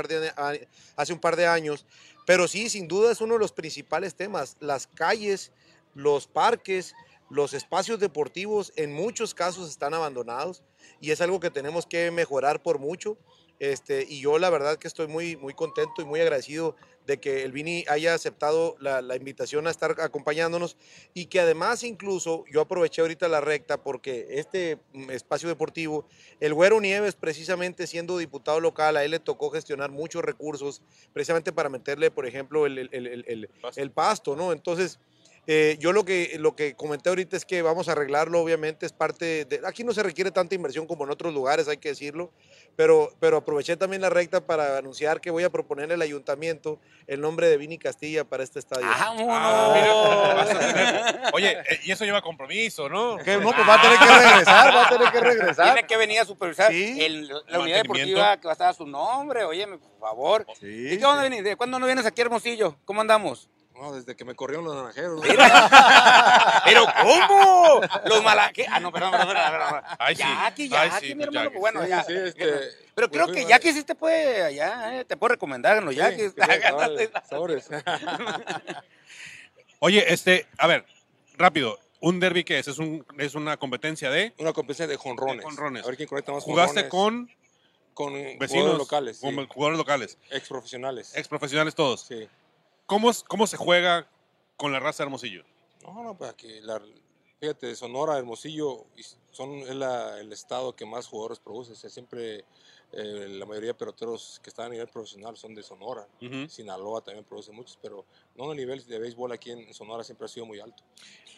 par 1.20 1.36
de 1.36 1.46
años. 1.46 1.84
Pero 2.24 2.48
sí, 2.48 2.70
sin 2.70 2.88
duda 2.88 3.12
es 3.12 3.20
uno 3.20 3.34
de 3.34 3.40
los 3.40 3.52
principales 3.52 4.14
temas. 4.14 4.56
Las 4.60 4.86
calles, 4.86 5.52
los 5.94 6.26
parques, 6.26 6.94
los 7.30 7.52
espacios 7.52 8.00
deportivos 8.00 8.72
en 8.76 8.94
muchos 8.94 9.34
casos 9.34 9.68
están 9.68 9.92
abandonados 9.92 10.62
y 11.00 11.10
es 11.10 11.20
algo 11.20 11.40
que 11.40 11.50
tenemos 11.50 11.86
que 11.86 12.10
mejorar 12.10 12.62
por 12.62 12.78
mucho. 12.78 13.18
Este, 13.58 14.06
y 14.08 14.20
yo 14.20 14.38
la 14.38 14.50
verdad 14.50 14.78
que 14.78 14.86
estoy 14.88 15.08
muy, 15.08 15.36
muy 15.36 15.52
contento 15.54 16.00
y 16.00 16.04
muy 16.04 16.20
agradecido 16.20 16.76
de 17.06 17.18
que 17.18 17.42
el 17.42 17.52
Vini 17.52 17.84
haya 17.88 18.12
aceptado 18.14 18.76
la, 18.80 19.00
la 19.02 19.16
invitación 19.16 19.66
a 19.66 19.70
estar 19.70 19.96
acompañándonos 20.00 20.76
y 21.14 21.26
que 21.26 21.40
además 21.40 21.82
incluso 21.82 22.44
yo 22.52 22.60
aproveché 22.60 23.00
ahorita 23.00 23.26
la 23.28 23.40
recta 23.40 23.82
porque 23.82 24.26
este 24.30 24.78
mm, 24.92 25.10
espacio 25.10 25.48
deportivo, 25.48 26.06
el 26.38 26.52
Güero 26.54 26.80
Nieves 26.80 27.14
precisamente 27.14 27.86
siendo 27.86 28.18
diputado 28.18 28.60
local, 28.60 28.96
a 28.96 29.04
él 29.04 29.12
le 29.12 29.20
tocó 29.20 29.50
gestionar 29.50 29.90
muchos 29.90 30.22
recursos 30.22 30.82
precisamente 31.12 31.50
para 31.52 31.68
meterle, 31.70 32.10
por 32.10 32.26
ejemplo, 32.26 32.66
el, 32.66 32.78
el- 32.78 32.90
el- 32.92 33.24
el- 33.26 33.48
Pasto. 33.60 33.80
el 33.80 33.90
pasto, 33.90 34.36
¿no? 34.36 34.52
Entonces... 34.52 35.00
eh, 35.50 35.76
yo 35.80 35.92
lo 35.94 36.04
que, 36.04 36.36
lo 36.38 36.54
que 36.54 36.74
comenté 36.74 37.08
ahorita 37.08 37.34
es 37.34 37.46
que 37.46 37.62
vamos 37.62 37.88
a 37.88 37.92
arreglarlo, 37.92 38.38
obviamente, 38.40 38.84
es 38.84 38.92
parte 38.92 39.46
de... 39.46 39.62
Aquí 39.64 39.82
no 39.82 39.94
se 39.94 40.02
requiere 40.02 40.30
tanta 40.30 40.54
inversión 40.54 40.86
como 40.86 41.04
en 41.04 41.10
otros 41.10 41.32
lugares, 41.32 41.66
hay 41.68 41.78
que 41.78 41.88
decirlo, 41.88 42.30
pero, 42.76 43.10
pero 43.18 43.38
aproveché 43.38 43.78
también 43.78 44.02
la 44.02 44.10
recta 44.10 44.44
para 44.46 44.76
anunciar 44.76 45.22
que 45.22 45.30
voy 45.30 45.44
a 45.44 45.50
proponer 45.50 45.90
al 45.90 46.02
ayuntamiento 46.02 46.78
el 47.06 47.22
nombre 47.22 47.48
de 47.48 47.56
Vini 47.56 47.78
Castilla 47.78 48.24
para 48.24 48.42
este 48.44 48.58
estadio. 48.58 48.86
Ah, 48.86 49.14
¡Vámonos! 49.16 49.74
mira, 49.74 50.34
vas 50.34 50.50
a 50.50 50.58
tener- 50.58 51.20
Oye, 51.32 51.52
eh, 51.52 51.80
y 51.84 51.92
eso 51.92 52.04
lleva 52.04 52.20
compromiso, 52.20 52.88
¿no? 52.90 53.16
Que 53.16 53.38
no, 53.38 53.50
pues 53.52 53.66
va 53.66 53.74
a 53.76 53.80
tener 53.82 53.98
que 53.98 54.04
regresar, 54.06 54.74
va 54.76 54.86
a 54.86 54.88
tener 54.90 55.10
que 55.12 55.20
regresar. 55.20 55.72
Tiene 55.72 55.86
que 55.88 55.96
venir 55.96 56.20
a 56.20 56.24
supervisar 56.26 56.70
Sí. 56.70 56.98
el- 57.00 57.26
la 57.48 57.60
unidad 57.60 57.78
deportiva 57.78 58.36
que 58.38 58.46
va 58.46 58.52
a 58.52 58.52
estar 58.52 58.68
a 58.68 58.74
su 58.74 58.86
nombre. 58.86 59.44
Oye, 59.44 59.66
por 59.66 59.98
favor. 59.98 60.46
Sí, 60.60 60.88
¿Y 60.92 60.98
qué 60.98 61.04
onda, 61.06 61.22
Vini? 61.22 61.40
¿De 61.40 61.56
cuándo 61.56 61.78
no 61.78 61.86
vienes 61.86 62.04
aquí 62.04 62.20
Hermosillo? 62.20 62.76
¿Cómo 62.84 63.00
andamos? 63.00 63.48
No, 63.78 63.92
desde 63.92 64.16
que 64.16 64.24
me 64.24 64.34
corrieron 64.34 64.64
los 64.64 64.74
naranjeros. 64.74 65.20
¿Pero 66.64 66.84
cómo? 67.00 67.80
Los 68.06 68.22
malaques. 68.24 68.66
Ah, 68.68 68.80
no, 68.80 68.90
perdón, 68.90 69.12
perdón, 69.12 69.28
perdón. 69.28 69.50
perdón. 69.52 69.82
Ay, 69.98 70.16
sí. 70.16 70.22
Jackie, 70.22 70.62
Ay, 70.64 70.68
Jackie, 70.90 71.06
sí, 71.08 71.14
mi 71.14 71.22
hermano. 71.24 71.50
Pues 71.50 71.60
bueno, 71.60 71.82
Sí, 71.84 71.88
ya. 71.88 72.04
sí, 72.04 72.12
este, 72.16 72.44
Pero 72.94 73.08
pues 73.08 73.22
creo 73.22 73.34
que 73.34 73.44
Jackie 73.46 73.72
sí 73.72 73.84
te 73.84 73.94
puede 73.94 74.42
allá, 74.42 74.98
eh, 75.00 75.04
te 75.04 75.16
puede 75.16 75.34
recomendar 75.34 75.76
en 75.76 75.84
los 75.84 75.94
Sí, 75.94 76.00
Jackies. 76.00 76.34
sobres. 77.30 77.68
Oye, 79.80 80.12
este, 80.12 80.46
a 80.58 80.66
ver, 80.66 80.84
rápido. 81.36 81.78
¿Un 82.00 82.20
derby 82.20 82.44
qué 82.44 82.60
es? 82.60 82.68
¿Es, 82.68 82.78
un, 82.78 83.04
es 83.18 83.34
una 83.34 83.56
competencia 83.56 84.10
de? 84.10 84.32
Una 84.38 84.52
competencia 84.52 84.86
de 84.86 84.96
jonrones. 84.96 85.38
De 85.38 85.42
jonrones. 85.42 85.82
A 85.84 85.86
ver 85.86 85.96
quién 85.96 86.08
conecta 86.08 86.32
más 86.32 86.44
¿Jugaste 86.44 86.88
jonrones 86.88 87.28
con 87.28 87.38
con 87.94 88.12
vecinos 88.38 88.48
jugadores 88.48 88.78
locales, 88.78 89.18
sí, 89.18 89.34
con 89.34 89.46
jugadores 89.48 89.78
locales, 89.78 90.18
ex 90.30 90.48
profesionales. 90.48 91.12
ex 91.16 91.26
profesionales 91.26 91.74
todos? 91.74 92.02
Sí. 92.02 92.28
¿Cómo, 92.88 93.10
¿Cómo 93.28 93.46
se 93.46 93.58
juega 93.58 94.08
con 94.56 94.72
la 94.72 94.80
raza 94.80 95.02
de 95.02 95.08
Hermosillo? 95.08 95.44
No, 95.82 96.02
no, 96.02 96.16
pues 96.16 96.30
aquí, 96.30 96.48
la, 96.62 96.80
fíjate, 97.38 97.76
Sonora, 97.76 98.16
Hermosillo, 98.16 98.86
son 99.30 99.50
el 99.50 100.32
estado 100.32 100.74
que 100.74 100.86
más 100.86 101.06
jugadores 101.06 101.38
produce. 101.38 101.72
O 101.72 101.74
sea, 101.74 101.90
siempre 101.90 102.46
eh, 102.92 103.26
la 103.30 103.44
mayoría 103.44 103.68
de 103.68 103.74
peloteros 103.74 104.40
que 104.42 104.48
están 104.48 104.66
a 104.66 104.68
nivel 104.70 104.88
profesional 104.88 105.36
son 105.36 105.54
de 105.54 105.62
Sonora. 105.62 106.06
Ujú. 106.22 106.48
Sinaloa 106.48 107.02
también 107.02 107.24
produce 107.24 107.52
muchos, 107.52 107.78
pero 107.82 108.06
no 108.34 108.50
el 108.50 108.56
nivel 108.56 108.86
de 108.86 108.98
béisbol 108.98 109.32
aquí 109.32 109.50
en 109.50 109.72
Sonora 109.74 110.02
siempre 110.02 110.24
ha 110.24 110.28
sido 110.28 110.46
muy 110.46 110.58
alto. 110.58 110.82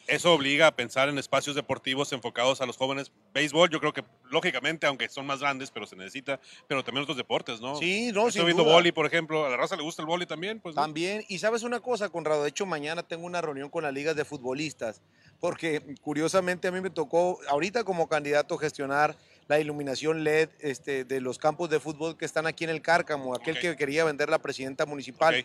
Eso 0.06 0.32
obliga 0.32 0.66
a 0.66 0.74
pensar 0.74 1.08
en 1.08 1.18
espacios 1.18 1.54
deportivos 1.56 2.12
enfocados 2.12 2.60
a 2.60 2.66
los 2.66 2.76
jóvenes. 2.76 3.12
Béisbol, 3.32 3.70
yo 3.70 3.78
creo 3.80 3.92
que 3.92 4.04
lógicamente, 4.28 4.86
aunque 4.86 5.08
son 5.08 5.26
más 5.26 5.40
grandes, 5.40 5.70
pero 5.70 5.86
se 5.86 5.96
necesita, 5.96 6.40
pero 6.66 6.82
también 6.82 7.02
otros 7.02 7.16
deportes, 7.16 7.60
¿no? 7.60 7.76
Sí, 7.76 8.10
no, 8.12 8.28
Estoy 8.28 8.44
viendo 8.44 8.64
boli, 8.64 8.92
por 8.92 9.06
ejemplo. 9.06 9.44
¿A 9.44 9.50
la 9.50 9.56
raza 9.56 9.76
le 9.76 9.82
gusta 9.82 10.02
el 10.02 10.06
boli 10.06 10.26
también? 10.26 10.60
Pues, 10.60 10.74
¿no? 10.74 10.82
También, 10.82 11.24
y 11.28 11.38
sabes 11.38 11.62
una 11.62 11.80
cosa, 11.80 12.08
Conrado, 12.08 12.42
de 12.42 12.48
hecho 12.48 12.66
mañana 12.66 13.02
tengo 13.02 13.26
una 13.26 13.40
reunión 13.40 13.70
con 13.70 13.84
las 13.84 13.92
ligas 13.92 14.16
de 14.16 14.24
futbolistas, 14.24 15.00
porque 15.38 15.96
curiosamente 16.00 16.68
a 16.68 16.72
mí 16.72 16.80
me 16.80 16.90
tocó 16.90 17.38
ahorita 17.48 17.84
como 17.84 18.08
candidato 18.08 18.58
gestionar 18.58 19.16
la 19.50 19.58
iluminación 19.58 20.22
LED 20.22 20.48
este, 20.60 21.04
de 21.04 21.20
los 21.20 21.36
campos 21.38 21.68
de 21.70 21.80
fútbol 21.80 22.16
que 22.16 22.24
están 22.24 22.46
aquí 22.46 22.62
en 22.62 22.70
el 22.70 22.80
Cárcamo, 22.82 23.34
aquel 23.34 23.58
que 23.58 23.74
quería 23.76 24.04
vender 24.04 24.28
la 24.30 24.38
presidenta 24.38 24.86
municipal. 24.86 25.44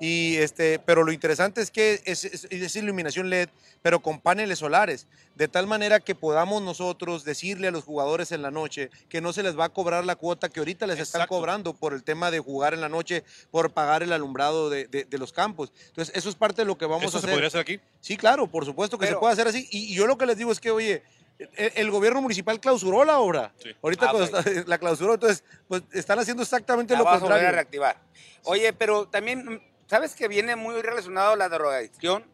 Y 0.00 0.34
este, 0.38 0.80
pero 0.80 1.04
lo 1.04 1.12
interesante 1.12 1.60
es 1.60 1.70
que 1.70 2.02
es, 2.04 2.24
es- 2.24 2.48
es 2.50 2.74
iluminación 2.74 3.30
LED, 3.30 3.48
pero 3.80 4.00
con 4.02 4.18
paneles 4.20 4.58
solares, 4.58 5.06
de 5.36 5.46
tal 5.46 5.68
manera 5.68 6.00
que 6.00 6.16
podamos 6.16 6.62
nosotros 6.62 7.22
decirle 7.24 7.68
a 7.68 7.70
los 7.70 7.84
jugadores 7.84 8.32
en 8.32 8.42
la 8.42 8.50
noche 8.50 8.90
que 9.08 9.20
no 9.20 9.32
se 9.32 9.44
les 9.44 9.56
va 9.56 9.66
a 9.66 9.68
cobrar 9.68 10.04
la 10.04 10.16
cuota 10.16 10.48
que 10.48 10.58
ahorita 10.58 10.88
les 10.88 10.98
están 10.98 11.28
cobrando 11.28 11.74
por 11.74 11.94
el 11.94 12.02
tema 12.02 12.32
de 12.32 12.40
jugar 12.40 12.74
en 12.74 12.80
la 12.80 12.88
noche, 12.88 13.22
por 13.52 13.70
pagar 13.70 14.02
el 14.02 14.12
alumbrado 14.12 14.68
de, 14.68 14.88
de- 14.88 15.04
de 15.04 15.18
los 15.18 15.32
campos. 15.32 15.72
Entonces, 15.90 16.12
eso 16.16 16.28
es 16.28 16.34
parte 16.34 16.62
de 16.62 16.66
lo 16.66 16.76
que 16.76 16.86
vamos 16.86 17.04
¿Esto 17.04 17.18
a 17.18 17.20
se 17.20 17.26
hacer. 17.28 17.34
podría 17.36 17.46
hacer 17.46 17.60
aquí? 17.60 17.78
Sí, 18.00 18.16
claro, 18.16 18.48
por 18.48 18.64
supuesto 18.64 18.98
que 18.98 19.06
se 19.06 19.14
puede 19.14 19.32
hacer 19.34 19.46
así. 19.46 19.68
Y, 19.70 19.92
y 19.92 19.94
yo 19.94 20.08
lo 20.08 20.18
que 20.18 20.26
les 20.26 20.36
digo 20.36 20.50
es 20.50 20.58
que, 20.58 20.72
oye, 20.72 21.04
el, 21.38 21.72
el 21.74 21.90
gobierno 21.90 22.22
municipal 22.22 22.60
clausuró 22.60 23.04
la 23.04 23.18
obra. 23.18 23.52
Sí. 23.62 23.74
Ahorita 23.82 24.06
Ah, 24.06 24.10
cuando 24.12 24.38
está- 24.38 24.64
la 24.66 24.78
clausuró, 24.78 25.14
entonces, 25.14 25.44
pues 25.68 25.82
están 25.92 26.18
haciendo 26.18 26.42
exactamente 26.42 26.92
La 26.94 26.98
lo 27.00 27.04
vas 27.04 27.16
a 27.16 27.18
volver 27.18 27.32
a 27.32 27.36
contrario. 27.36 27.54
reactivar. 27.56 27.96
Oye, 28.44 28.72
pero 28.72 29.08
también, 29.08 29.62
¿sabes 29.86 30.14
que 30.14 30.28
viene 30.28 30.56
muy 30.56 30.80
relacionado 30.82 31.34
la 31.36 31.48
drogadicción 31.48 32.24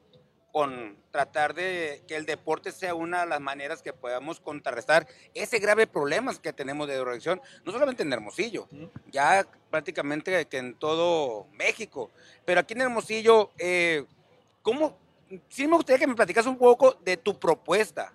con 0.52 0.98
tratar 1.12 1.54
de 1.54 2.02
que 2.08 2.16
el 2.16 2.26
deporte 2.26 2.72
sea 2.72 2.94
una 2.96 3.20
de 3.20 3.26
las 3.26 3.40
maneras 3.40 3.82
que 3.82 3.92
podamos 3.92 4.40
contrarrestar 4.40 5.06
ese 5.32 5.60
grave 5.60 5.86
problema 5.86 6.34
que 6.40 6.52
tenemos 6.52 6.88
de 6.88 6.96
drogadicción, 6.96 7.40
no 7.64 7.70
solamente 7.70 8.02
en 8.02 8.12
Hermosillo, 8.12 8.68
ya 9.12 9.46
prácticamente 9.70 10.44
que 10.46 10.58
en 10.58 10.74
todo 10.74 11.46
México, 11.52 12.10
pero 12.44 12.60
aquí 12.60 12.74
en 12.74 12.80
Hermosillo, 12.80 13.52
eh, 13.58 14.04
¿cómo? 14.62 14.98
Sí 15.48 15.68
me 15.68 15.76
gustaría 15.76 16.00
que 16.00 16.06
me 16.08 16.16
platicas 16.16 16.46
un 16.46 16.58
poco 16.58 16.94
de 17.04 17.16
tu 17.16 17.38
propuesta 17.38 18.12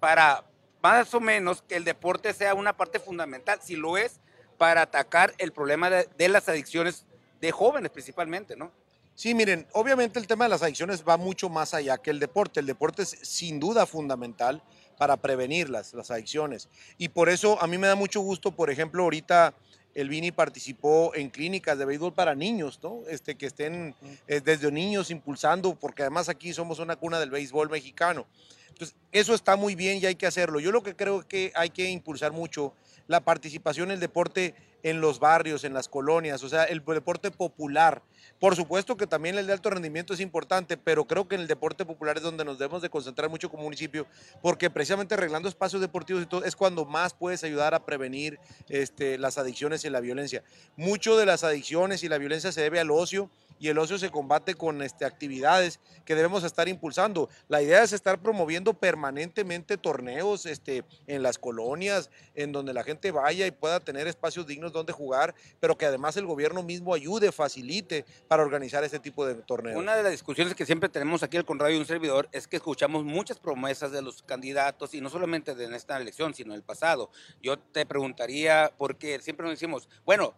para 0.00 0.44
más 0.82 1.12
o 1.14 1.20
menos 1.20 1.62
que 1.62 1.76
el 1.76 1.84
deporte 1.84 2.32
sea 2.32 2.54
una 2.54 2.76
parte 2.76 2.98
fundamental, 2.98 3.60
si 3.62 3.76
lo 3.76 3.96
es, 3.96 4.20
para 4.56 4.82
atacar 4.82 5.34
el 5.38 5.52
problema 5.52 5.90
de, 5.90 6.28
las 6.28 6.48
adicciones 6.48 7.04
de 7.40 7.52
jóvenes 7.52 7.90
principalmente, 7.90 8.56
¿no? 8.56 8.72
Sí, 9.14 9.34
miren, 9.34 9.66
obviamente 9.72 10.18
el 10.18 10.28
tema 10.28 10.44
de 10.44 10.50
las 10.50 10.62
adicciones 10.62 11.02
va 11.06 11.16
mucho 11.16 11.48
más 11.48 11.74
allá 11.74 11.98
que 11.98 12.10
el 12.10 12.20
deporte. 12.20 12.60
El 12.60 12.66
deporte 12.66 13.02
es 13.02 13.10
sin 13.22 13.58
duda 13.58 13.84
fundamental 13.84 14.62
para 14.96 15.16
prevenir 15.16 15.70
las, 15.70 15.92
las 15.92 16.12
adicciones. 16.12 16.68
Y 16.98 17.08
por 17.08 17.28
eso 17.28 17.60
a 17.60 17.66
mí 17.66 17.78
me 17.78 17.88
da 17.88 17.96
mucho 17.96 18.20
gusto, 18.20 18.52
por 18.52 18.70
ejemplo, 18.70 19.02
ahorita 19.02 19.54
el 20.00 20.08
Vini 20.08 20.30
participó 20.30 21.12
en 21.16 21.28
clínicas 21.28 21.76
de 21.76 21.84
béisbol 21.84 22.14
para 22.14 22.36
niños, 22.36 22.78
¿no? 22.84 23.02
Este, 23.08 23.34
que 23.34 23.46
estén 23.46 23.96
eh, 24.28 24.40
desde 24.40 24.70
niños 24.70 25.10
impulsando, 25.10 25.74
porque 25.74 26.02
además 26.02 26.28
aquí 26.28 26.52
somos 26.52 26.78
una 26.78 26.94
cuna 26.94 27.18
del 27.18 27.30
béisbol 27.30 27.68
mexicano. 27.68 28.24
Entonces, 28.68 28.96
eso 29.10 29.34
está 29.34 29.56
muy 29.56 29.74
bien 29.74 29.98
y 30.00 30.06
hay 30.06 30.14
que 30.14 30.28
hacerlo. 30.28 30.60
Yo 30.60 30.70
lo 30.70 30.84
que 30.84 30.94
creo 30.94 31.18
es 31.18 31.26
que 31.26 31.50
hay 31.56 31.70
que 31.70 31.90
impulsar 31.90 32.30
mucho 32.30 32.74
la 33.08 33.20
participación 33.24 33.88
en 33.88 33.94
el 33.94 34.00
deporte 34.00 34.54
en 34.82 35.00
los 35.00 35.18
barrios, 35.18 35.64
en 35.64 35.74
las 35.74 35.88
colonias, 35.88 36.42
o 36.42 36.48
sea, 36.48 36.64
el 36.64 36.82
deporte 36.84 37.30
popular. 37.30 38.02
Por 38.38 38.54
supuesto 38.54 38.96
que 38.96 39.06
también 39.06 39.36
el 39.36 39.46
de 39.46 39.52
alto 39.52 39.70
rendimiento 39.70 40.14
es 40.14 40.20
importante, 40.20 40.76
pero 40.76 41.06
creo 41.06 41.26
que 41.26 41.34
en 41.34 41.40
el 41.40 41.48
deporte 41.48 41.84
popular 41.84 42.16
es 42.16 42.22
donde 42.22 42.44
nos 42.44 42.58
debemos 42.58 42.82
de 42.82 42.88
concentrar 42.88 43.28
mucho 43.28 43.50
como 43.50 43.64
municipio, 43.64 44.06
porque 44.40 44.70
precisamente 44.70 45.14
arreglando 45.14 45.48
espacios 45.48 45.80
deportivos 45.80 46.22
y 46.22 46.26
todo 46.26 46.44
es 46.44 46.54
cuando 46.54 46.84
más 46.84 47.14
puedes 47.14 47.42
ayudar 47.42 47.74
a 47.74 47.84
prevenir 47.84 48.38
este, 48.68 49.18
las 49.18 49.38
adicciones 49.38 49.84
y 49.84 49.90
la 49.90 50.00
violencia. 50.00 50.44
Mucho 50.76 51.16
de 51.16 51.26
las 51.26 51.42
adicciones 51.42 52.04
y 52.04 52.08
la 52.08 52.18
violencia 52.18 52.52
se 52.52 52.60
debe 52.60 52.78
al 52.78 52.90
ocio 52.90 53.28
y 53.58 53.68
el 53.68 53.78
ocio 53.78 53.98
se 53.98 54.10
combate 54.10 54.54
con 54.54 54.82
este, 54.82 55.04
actividades 55.04 55.80
que 56.04 56.14
debemos 56.14 56.44
estar 56.44 56.68
impulsando. 56.68 57.28
La 57.48 57.62
idea 57.62 57.82
es 57.82 57.92
estar 57.92 58.20
promoviendo 58.20 58.74
permanentemente 58.74 59.76
torneos 59.76 60.46
este, 60.46 60.84
en 61.06 61.22
las 61.22 61.38
colonias, 61.38 62.10
en 62.34 62.52
donde 62.52 62.72
la 62.72 62.84
gente 62.84 63.10
vaya 63.10 63.46
y 63.46 63.50
pueda 63.50 63.80
tener 63.80 64.06
espacios 64.06 64.46
dignos 64.46 64.72
donde 64.72 64.92
jugar, 64.92 65.34
pero 65.60 65.76
que 65.76 65.86
además 65.86 66.16
el 66.16 66.26
gobierno 66.26 66.62
mismo 66.62 66.94
ayude, 66.94 67.32
facilite 67.32 68.04
para 68.26 68.42
organizar 68.42 68.84
este 68.84 68.98
tipo 68.98 69.26
de 69.26 69.34
torneos. 69.34 69.78
Una 69.78 69.96
de 69.96 70.02
las 70.02 70.12
discusiones 70.12 70.54
que 70.54 70.66
siempre 70.66 70.88
tenemos 70.88 71.22
aquí 71.22 71.36
el 71.36 71.44
Conrado 71.44 71.72
y 71.72 71.76
un 71.76 71.86
servidor 71.86 72.28
es 72.32 72.46
que 72.46 72.56
escuchamos 72.56 73.04
muchas 73.04 73.38
promesas 73.38 73.92
de 73.92 74.02
los 74.02 74.22
candidatos 74.22 74.94
y 74.94 75.00
no 75.00 75.10
solamente 75.10 75.54
de 75.54 75.68
esta 75.76 75.96
elección, 75.96 76.34
sino 76.34 76.54
el 76.54 76.62
pasado. 76.62 77.10
Yo 77.42 77.58
te 77.58 77.86
preguntaría, 77.86 78.72
porque 78.76 79.18
siempre 79.20 79.44
nos 79.44 79.54
decimos, 79.54 79.88
bueno, 80.04 80.34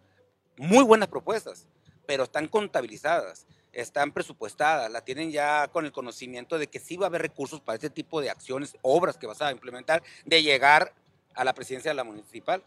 muy 0.57 0.85
buenas 0.85 1.09
propuestas, 1.09 1.67
pero 2.11 2.25
están 2.25 2.49
contabilizadas, 2.49 3.47
están 3.73 4.11
presupuestadas, 4.11 4.90
la 4.90 5.05
tienen 5.05 5.31
ya 5.31 5.69
con 5.69 5.85
el 5.85 5.93
conocimiento 5.93 6.59
de 6.59 6.67
que 6.67 6.81
sí 6.81 6.97
va 6.97 7.07
a 7.07 7.09
haber 7.09 7.23
recursos 7.23 7.61
para 7.61 7.76
este 7.76 7.88
tipo 7.88 8.21
de 8.21 8.29
acciones, 8.29 8.76
obras 8.83 9.17
que 9.17 9.29
vas 9.29 9.40
a 9.40 9.52
implementar, 9.52 10.02
de 10.25 10.43
llegar 10.43 10.93
a 11.35 11.45
la 11.45 11.55
presidencia 11.55 11.93
de 11.93 11.95
la 11.95 12.02
municipal. 12.02 12.64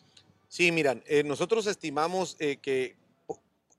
Sí, 0.47 0.71
miran, 0.71 1.03
eh, 1.07 1.23
nosotros 1.25 1.67
estimamos 1.67 2.37
eh, 2.39 2.55
que 2.55 2.95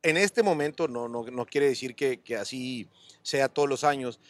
en 0.02 0.18
este 0.18 0.42
momento, 0.42 0.86
no, 0.86 1.08
no, 1.08 1.22
no 1.22 1.46
quiere 1.46 1.68
decir 1.68 1.94
que, 1.94 2.20
que 2.20 2.36
así 2.36 2.86
sea 3.22 3.48
todos 3.48 3.66
los 3.66 3.84
años, 3.84 4.20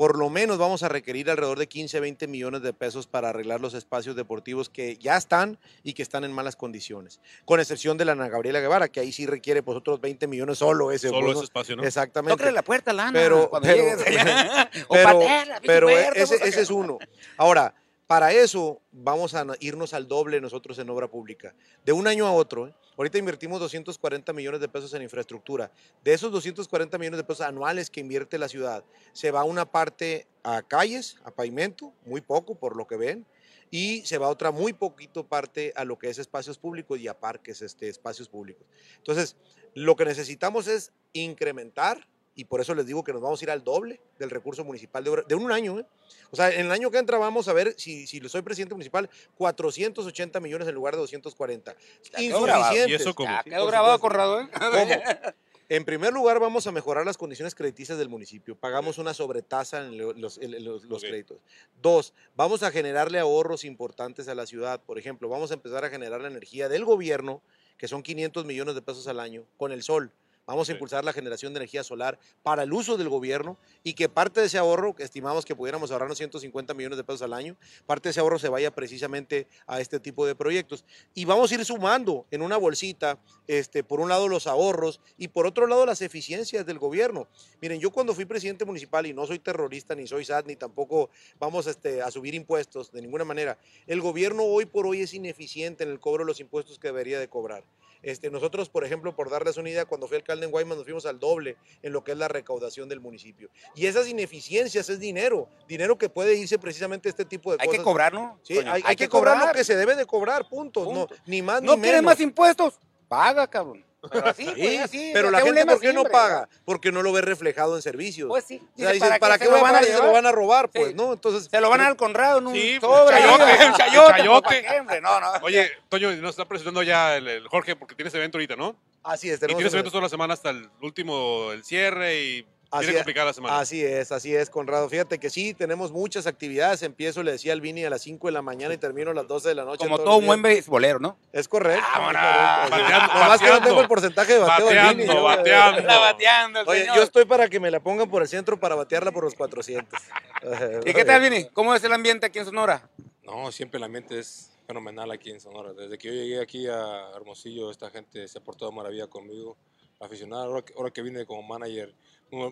por 0.00 0.16
lo 0.18 0.30
menos 0.30 0.56
vamos 0.56 0.82
a 0.82 0.88
requerir 0.88 1.28
alrededor 1.28 1.58
de 1.58 1.68
15, 1.68 2.00
20 2.00 2.26
millones 2.26 2.62
de 2.62 2.72
pesos 2.72 3.06
para 3.06 3.28
arreglar 3.28 3.60
los 3.60 3.74
espacios 3.74 4.16
deportivos 4.16 4.70
que 4.70 4.96
ya 4.96 5.14
están 5.18 5.58
y 5.82 5.92
que 5.92 6.00
están 6.02 6.24
en 6.24 6.32
malas 6.32 6.56
condiciones, 6.56 7.20
con 7.44 7.60
excepción 7.60 7.98
de 7.98 8.06
la 8.06 8.12
Ana 8.12 8.30
Gabriela 8.30 8.60
Guevara, 8.60 8.88
que 8.88 9.00
ahí 9.00 9.12
sí 9.12 9.26
requiere 9.26 9.62
pues 9.62 9.76
otros 9.76 10.00
20 10.00 10.26
millones 10.26 10.56
solo 10.56 10.90
ese. 10.90 11.10
Solo 11.10 11.26
ese 11.26 11.34
¿no? 11.40 11.42
espacio, 11.44 11.76
¿no? 11.76 11.82
Exactamente. 11.84 12.32
Tócale 12.34 12.52
la 12.52 12.62
puerta, 12.62 12.94
Lana, 12.94 13.12
Pero- 13.12 13.50
cuando 13.50 13.68
pero- 13.68 13.82
llegues 13.84 14.06
allá. 14.06 14.70
o 14.88 14.94
pero, 14.94 15.20
pero 15.66 15.90
ese, 15.90 16.38
pues, 16.38 16.48
ese 16.48 16.62
es 16.62 16.70
uno. 16.70 16.96
Ahora, 17.36 17.74
para 18.10 18.32
eso 18.32 18.82
vamos 18.90 19.36
a 19.36 19.46
irnos 19.60 19.94
al 19.94 20.08
doble 20.08 20.40
nosotros 20.40 20.76
en 20.80 20.90
obra 20.90 21.06
pública. 21.06 21.54
De 21.84 21.92
un 21.92 22.08
año 22.08 22.26
a 22.26 22.32
otro, 22.32 22.66
¿eh? 22.66 22.74
ahorita 22.96 23.18
invertimos 23.18 23.60
240 23.60 24.32
millones 24.32 24.60
de 24.60 24.68
pesos 24.68 24.92
en 24.94 25.02
infraestructura. 25.02 25.70
De 26.02 26.12
esos 26.12 26.32
240 26.32 26.98
millones 26.98 27.18
de 27.18 27.22
pesos 27.22 27.46
anuales 27.46 27.88
que 27.88 28.00
invierte 28.00 28.36
la 28.36 28.48
ciudad, 28.48 28.82
se 29.12 29.30
va 29.30 29.44
una 29.44 29.64
parte 29.70 30.26
a 30.42 30.60
calles, 30.62 31.18
a 31.22 31.30
pavimento, 31.30 31.92
muy 32.04 32.20
poco 32.20 32.56
por 32.56 32.74
lo 32.74 32.84
que 32.88 32.96
ven, 32.96 33.26
y 33.70 34.04
se 34.04 34.18
va 34.18 34.26
otra 34.26 34.50
muy 34.50 34.72
poquito 34.72 35.28
parte 35.28 35.72
a 35.76 35.84
lo 35.84 35.96
que 35.96 36.10
es 36.10 36.18
espacios 36.18 36.58
públicos 36.58 36.98
y 36.98 37.06
a 37.06 37.16
parques, 37.16 37.62
este, 37.62 37.88
espacios 37.88 38.28
públicos. 38.28 38.66
Entonces, 38.96 39.36
lo 39.74 39.94
que 39.94 40.04
necesitamos 40.04 40.66
es 40.66 40.90
incrementar, 41.12 42.08
y 42.34 42.44
por 42.44 42.60
eso 42.60 42.74
les 42.74 42.86
digo 42.86 43.02
que 43.04 43.12
nos 43.12 43.20
vamos 43.20 43.40
a 43.40 43.44
ir 43.44 43.50
al 43.50 43.62
doble 43.64 44.00
del 44.18 44.30
recurso 44.30 44.64
municipal 44.64 45.02
de, 45.04 45.10
obra- 45.10 45.24
de 45.26 45.34
un 45.34 45.50
año. 45.52 45.78
¿eh? 45.80 45.84
O 46.30 46.36
sea, 46.36 46.50
en 46.50 46.66
el 46.66 46.72
año 46.72 46.90
que 46.90 46.98
entra 46.98 47.18
vamos 47.18 47.48
a 47.48 47.52
ver, 47.52 47.74
si, 47.76 48.06
si 48.06 48.20
soy 48.28 48.42
presidente 48.42 48.74
municipal, 48.74 49.10
480 49.36 50.40
millones 50.40 50.68
en 50.68 50.74
lugar 50.74 50.94
de 50.94 51.00
240. 51.00 51.74
quedó 52.16 52.42
grabado. 52.42 52.72
¿Y 52.72 52.76
Insuficientes. 52.76 53.00
eso 53.00 53.14
cómo? 53.14 53.28
Ya 53.30 53.42
Sí, 53.42 53.50
quedó 53.50 53.66
grabado. 53.66 53.98
Conrado, 53.98 54.40
¿eh? 54.40 54.48
¿Cómo? 54.58 55.32
En 55.68 55.84
primer 55.84 56.12
lugar, 56.12 56.40
vamos 56.40 56.66
a 56.66 56.72
mejorar 56.72 57.06
las 57.06 57.16
condiciones 57.16 57.54
crediticias 57.54 57.96
del 57.96 58.08
municipio. 58.08 58.56
Pagamos 58.56 58.98
una 58.98 59.14
sobretasa 59.14 59.86
en 59.86 59.98
lo- 59.98 60.12
los, 60.14 60.38
en 60.38 60.64
los- 60.64 60.82
créditos. 61.02 61.38
Dos, 61.80 62.12
vamos 62.34 62.62
a 62.64 62.72
generarle 62.72 63.20
ahorros 63.20 63.64
importantes 63.64 64.26
a 64.28 64.34
la 64.34 64.46
ciudad. 64.46 64.80
Por 64.82 64.98
ejemplo, 64.98 65.28
vamos 65.28 65.52
a 65.52 65.54
empezar 65.54 65.84
a 65.84 65.90
generar 65.90 66.20
la 66.22 66.28
energía 66.28 66.68
del 66.68 66.84
gobierno, 66.84 67.40
que 67.76 67.86
son 67.86 68.02
500 68.02 68.44
millones 68.46 68.74
de 68.74 68.82
pesos 68.82 69.06
al 69.06 69.20
año, 69.20 69.44
con 69.56 69.70
el 69.70 69.82
sol. 69.84 70.10
Vamos 70.50 70.68
a 70.68 70.72
impulsar 70.72 71.04
la 71.04 71.12
generación 71.12 71.52
de 71.52 71.58
energía 71.58 71.84
solar 71.84 72.18
para 72.42 72.64
el 72.64 72.72
uso 72.72 72.96
del 72.96 73.08
gobierno 73.08 73.56
y 73.84 73.92
que 73.92 74.08
parte 74.08 74.40
de 74.40 74.46
ese 74.48 74.58
ahorro, 74.58 74.96
que 74.96 75.04
estimamos 75.04 75.44
que 75.44 75.54
pudiéramos 75.54 75.92
ahorrarnos 75.92 76.18
150 76.18 76.74
millones 76.74 76.96
de 76.96 77.04
pesos 77.04 77.22
al 77.22 77.34
año, 77.34 77.56
parte 77.86 78.08
de 78.08 78.10
ese 78.10 78.18
ahorro 78.18 78.36
se 78.36 78.48
vaya 78.48 78.74
precisamente 78.74 79.46
a 79.68 79.80
este 79.80 80.00
tipo 80.00 80.26
de 80.26 80.34
proyectos. 80.34 80.84
Y 81.14 81.24
vamos 81.24 81.52
a 81.52 81.54
ir 81.54 81.64
sumando 81.64 82.26
en 82.32 82.42
una 82.42 82.56
bolsita, 82.56 83.20
este, 83.46 83.84
por 83.84 84.00
un 84.00 84.08
lado 84.08 84.26
los 84.26 84.48
ahorros 84.48 85.00
y 85.16 85.28
por 85.28 85.46
otro 85.46 85.68
lado 85.68 85.86
las 85.86 86.02
eficiencias 86.02 86.66
del 86.66 86.80
gobierno. 86.80 87.28
Miren, 87.62 87.78
yo 87.78 87.92
cuando 87.92 88.12
fui 88.12 88.24
presidente 88.24 88.64
municipal 88.64 89.06
y 89.06 89.14
no 89.14 89.28
soy 89.28 89.38
terrorista, 89.38 89.94
ni 89.94 90.08
soy 90.08 90.24
SAT, 90.24 90.46
ni 90.46 90.56
tampoco 90.56 91.10
vamos 91.38 91.68
este, 91.68 92.02
a 92.02 92.10
subir 92.10 92.34
impuestos 92.34 92.90
de 92.90 93.00
ninguna 93.00 93.24
manera, 93.24 93.56
el 93.86 94.00
gobierno 94.00 94.42
hoy 94.42 94.66
por 94.66 94.84
hoy 94.84 95.02
es 95.02 95.14
ineficiente 95.14 95.84
en 95.84 95.90
el 95.90 96.00
cobro 96.00 96.24
de 96.24 96.26
los 96.26 96.40
impuestos 96.40 96.80
que 96.80 96.88
debería 96.88 97.20
de 97.20 97.28
cobrar. 97.28 97.62
Este, 98.02 98.30
nosotros, 98.30 98.68
por 98.68 98.84
ejemplo, 98.84 99.14
por 99.14 99.30
darles 99.30 99.56
una 99.56 99.68
idea, 99.70 99.84
cuando 99.84 100.08
fui 100.08 100.16
alcalde 100.16 100.46
en 100.46 100.50
Guaymas 100.52 100.76
nos 100.76 100.84
fuimos 100.84 101.06
al 101.06 101.18
doble 101.18 101.56
en 101.82 101.92
lo 101.92 102.02
que 102.02 102.12
es 102.12 102.18
la 102.18 102.28
recaudación 102.28 102.88
del 102.88 103.00
municipio. 103.00 103.50
Y 103.74 103.86
esas 103.86 104.08
ineficiencias 104.08 104.88
es 104.88 104.98
dinero, 105.00 105.48
dinero 105.68 105.98
que 105.98 106.08
puede 106.08 106.34
irse 106.36 106.58
precisamente 106.58 107.08
a 107.08 107.10
este 107.10 107.24
tipo 107.24 107.50
de 107.52 107.58
Hay 107.60 107.66
cosas. 107.66 107.78
que 107.78 107.84
cobrar, 107.84 108.12
¿no? 108.14 108.38
Sí, 108.42 108.54
Toño? 108.54 108.72
hay, 108.72 108.82
hay 108.84 108.96
que 108.96 109.08
cobrar, 109.08 109.46
lo 109.48 109.52
que 109.52 109.64
se 109.64 109.76
debe 109.76 109.96
de 109.96 110.06
cobrar, 110.06 110.48
punto. 110.48 110.84
Punto. 110.84 111.14
No, 111.14 111.22
ni 111.26 111.42
más 111.42 111.62
¿No 111.62 111.76
ni 111.76 111.82
quieres 111.82 112.00
menos. 112.00 112.12
más 112.12 112.20
impuestos? 112.20 112.80
Paga, 113.08 113.46
cabrón. 113.46 113.84
Pero 114.10 114.26
así, 114.28 114.44
pues, 114.56 114.80
así, 114.80 115.10
pero 115.12 115.28
acá 115.28 115.38
la 115.38 115.40
gente, 115.44 115.66
¿por 115.66 115.80
qué 115.80 115.92
no 115.92 116.04
paga? 116.04 116.48
Porque 116.64 116.90
no 116.92 117.02
lo 117.02 117.12
ve 117.12 117.20
reflejado 117.20 117.76
en 117.76 117.82
servicios. 117.82 118.28
Pues 118.28 118.44
sí. 118.44 118.56
o 118.56 118.78
sea, 118.78 118.92
Dice, 118.92 119.04
dices, 119.04 119.18
¿para, 119.18 119.34
se 119.34 119.40
qué 119.40 119.44
lo 119.46 119.52
van 119.52 119.60
a 119.60 119.64
pagar 119.64 119.84
se 119.84 120.02
lo 120.02 120.12
van 120.12 120.26
a 120.26 120.32
robar? 120.32 120.68
Pues 120.70 120.88
Sí. 120.88 120.94
no, 120.94 121.12
entonces. 121.12 121.48
Se 121.50 121.60
lo 121.60 121.68
van 121.70 121.80
a 121.80 121.82
dar 121.84 121.90
al 121.92 121.96
Conrado 121.96 122.38
en 122.38 122.46
un 122.46 122.54
Sí, 122.54 122.78
pues, 122.80 122.92
sobre. 122.92 123.16
chayote, 123.16 123.42
un 123.44 123.72
chayote. 123.76 124.10
chayote. 124.12 124.48
pues, 124.48 124.62
¿para? 124.86 125.00
No, 125.00 125.20
no. 125.20 125.32
Oye, 125.42 125.70
Toño, 125.88 126.10
nos 126.16 126.30
está 126.30 126.44
presentando 126.46 126.82
ya 126.82 127.16
el, 127.16 127.28
el 127.28 127.48
Jorge 127.48 127.76
porque 127.76 127.94
tienes 127.94 128.14
evento 128.14 128.38
ahorita, 128.38 128.56
¿no? 128.56 128.76
Así 129.02 129.28
es, 129.30 129.36
Y 129.36 129.40
tenemos 129.40 129.58
tienes 129.58 129.72
que- 129.72 129.76
eventos 129.76 129.92
toda 129.92 130.02
la 130.02 130.08
semana 130.08 130.34
hasta 130.34 130.50
el 130.50 130.68
último, 130.82 131.52
el 131.52 131.64
cierre 131.64 132.20
y 132.22 132.46
Así 132.72 132.84
Tiene 132.86 132.98
complicada 133.00 133.26
la 133.26 133.32
semana. 133.32 133.58
Así 133.58 133.84
es, 133.84 134.12
así 134.12 134.34
es, 134.34 134.48
Conrado. 134.48 134.88
Fíjate 134.88 135.18
que 135.18 135.28
sí, 135.28 135.54
tenemos 135.54 135.90
muchas 135.90 136.28
actividades. 136.28 136.82
Empiezo, 136.84 137.24
le 137.24 137.32
decía 137.32 137.52
al 137.52 137.60
Vini, 137.60 137.84
a 137.84 137.90
las 137.90 138.02
5 138.02 138.28
de 138.28 138.32
la 138.32 138.42
mañana 138.42 138.72
y 138.72 138.78
termino 138.78 139.10
a 139.10 139.14
las 139.14 139.26
12 139.26 139.48
de 139.48 139.54
la 139.56 139.64
noche. 139.64 139.84
Como 139.84 139.98
todo 139.98 140.18
un 140.18 140.26
buen 140.26 140.40
beisbolero, 140.40 141.00
¿no? 141.00 141.18
Es 141.32 141.48
correcto. 141.48 141.84
es. 141.84 142.00
Bateando, 142.14 143.14
Nomás 143.14 143.40
que 143.40 143.48
no 143.48 143.60
tengo 143.62 143.80
el 143.80 143.88
porcentaje 143.88 144.34
de 144.34 144.38
bateo 144.38 144.66
del 144.68 144.76
Bateando, 144.76 145.02
Vini. 145.02 145.14
yo, 145.14 145.22
bateando. 145.24 145.78
Anda 145.80 145.98
bateando 145.98 146.60
el 146.60 146.68
Oye, 146.68 146.80
señor. 146.82 146.96
yo 146.96 147.02
estoy 147.02 147.24
para 147.24 147.48
que 147.48 147.58
me 147.58 147.72
la 147.72 147.80
pongan 147.80 148.08
por 148.08 148.22
el 148.22 148.28
centro 148.28 148.60
para 148.60 148.76
batearla 148.76 149.10
por 149.10 149.24
los 149.24 149.34
400. 149.34 150.00
¿Y 150.86 150.92
qué 150.92 151.04
tal, 151.04 151.20
Vini? 151.22 151.46
¿Cómo 151.48 151.74
es 151.74 151.82
el 151.82 151.92
ambiente 151.92 152.26
aquí 152.26 152.38
en 152.38 152.44
Sonora? 152.44 152.88
No, 153.24 153.50
siempre 153.50 153.78
el 153.78 153.84
ambiente 153.84 154.16
es 154.18 154.52
fenomenal 154.68 155.10
aquí 155.10 155.30
en 155.30 155.40
Sonora. 155.40 155.72
Desde 155.72 155.98
que 155.98 156.06
yo 156.06 156.14
llegué 156.14 156.40
aquí 156.40 156.68
a 156.68 157.10
Hermosillo, 157.16 157.72
esta 157.72 157.90
gente 157.90 158.28
se 158.28 158.38
ha 158.38 158.40
portado 158.40 158.70
maravilla 158.70 159.08
conmigo. 159.08 159.56
Aficionado, 160.04 160.44
ahora 160.44 160.62
que, 160.62 160.72
ahora 160.76 160.90
que 160.90 161.02
vine 161.02 161.26
como 161.26 161.42
manager, 161.42 161.94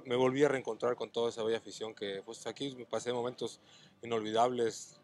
me 0.05 0.17
volví 0.17 0.45
a 0.45 0.49
reencontrar 0.49 0.97
con 0.97 1.11
toda 1.11 1.31
esa 1.31 1.43
bella 1.43 1.57
afición 1.57 1.95
que 1.95 2.23
pues 2.23 2.47
aquí 2.47 2.75
me 2.77 2.85
pasé 2.85 3.11
momentos 3.13 3.59
inolvidables. 4.03 5.01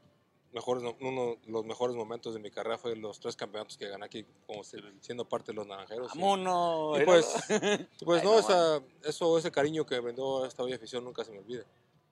Mejores, 0.52 0.84
uno 1.00 1.36
de 1.44 1.50
los 1.50 1.64
mejores 1.64 1.96
momentos 1.96 2.34
de 2.34 2.40
mi 2.40 2.50
carrera 2.50 2.76
fue 2.76 2.94
los 2.96 3.18
tres 3.18 3.34
campeonatos 3.34 3.76
que 3.78 3.88
gané 3.88 4.04
aquí 4.04 4.26
como 4.46 4.62
si- 4.62 4.76
siendo 5.00 5.24
parte 5.24 5.52
de 5.52 5.56
los 5.56 5.66
naranjeros. 5.66 6.08
Vámonos. 6.08 7.00
Y 7.00 7.04
pues, 7.04 7.34
y 8.00 8.04
pues 8.04 8.22
no, 8.22 8.34
no, 8.34 8.38
esa, 8.38 8.82
eso, 9.04 9.38
ese 9.38 9.50
cariño 9.50 9.86
que 9.86 9.98
brindó 9.98 10.44
esta 10.44 10.62
bella 10.62 10.76
afición 10.76 11.02
nunca 11.02 11.24
se 11.24 11.32
me 11.32 11.38
olvida. 11.38 11.64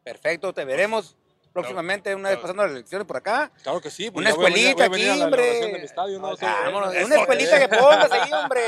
Perfecto, 0.03 0.53
te 0.55 0.65
veremos 0.65 1.15
próximamente, 1.53 2.15
una 2.15 2.31
vez 2.31 2.39
pasando 2.39 2.63
las 2.63 2.73
elecciones 2.73 3.07
por 3.07 3.17
acá. 3.17 3.51
Claro 3.63 3.81
que 3.81 3.91
sí. 3.91 4.11
pues 4.11 4.23
Una 4.23 4.31
escuelita 4.31 4.85
aquí, 4.85 5.09
hombre. 5.21 5.85
Eso. 5.85 7.07
una 7.07 7.17
escuelita 7.17 7.59
que 7.59 7.69
pongas 7.69 8.11
ahí, 8.13 8.33
hombre. 8.33 8.63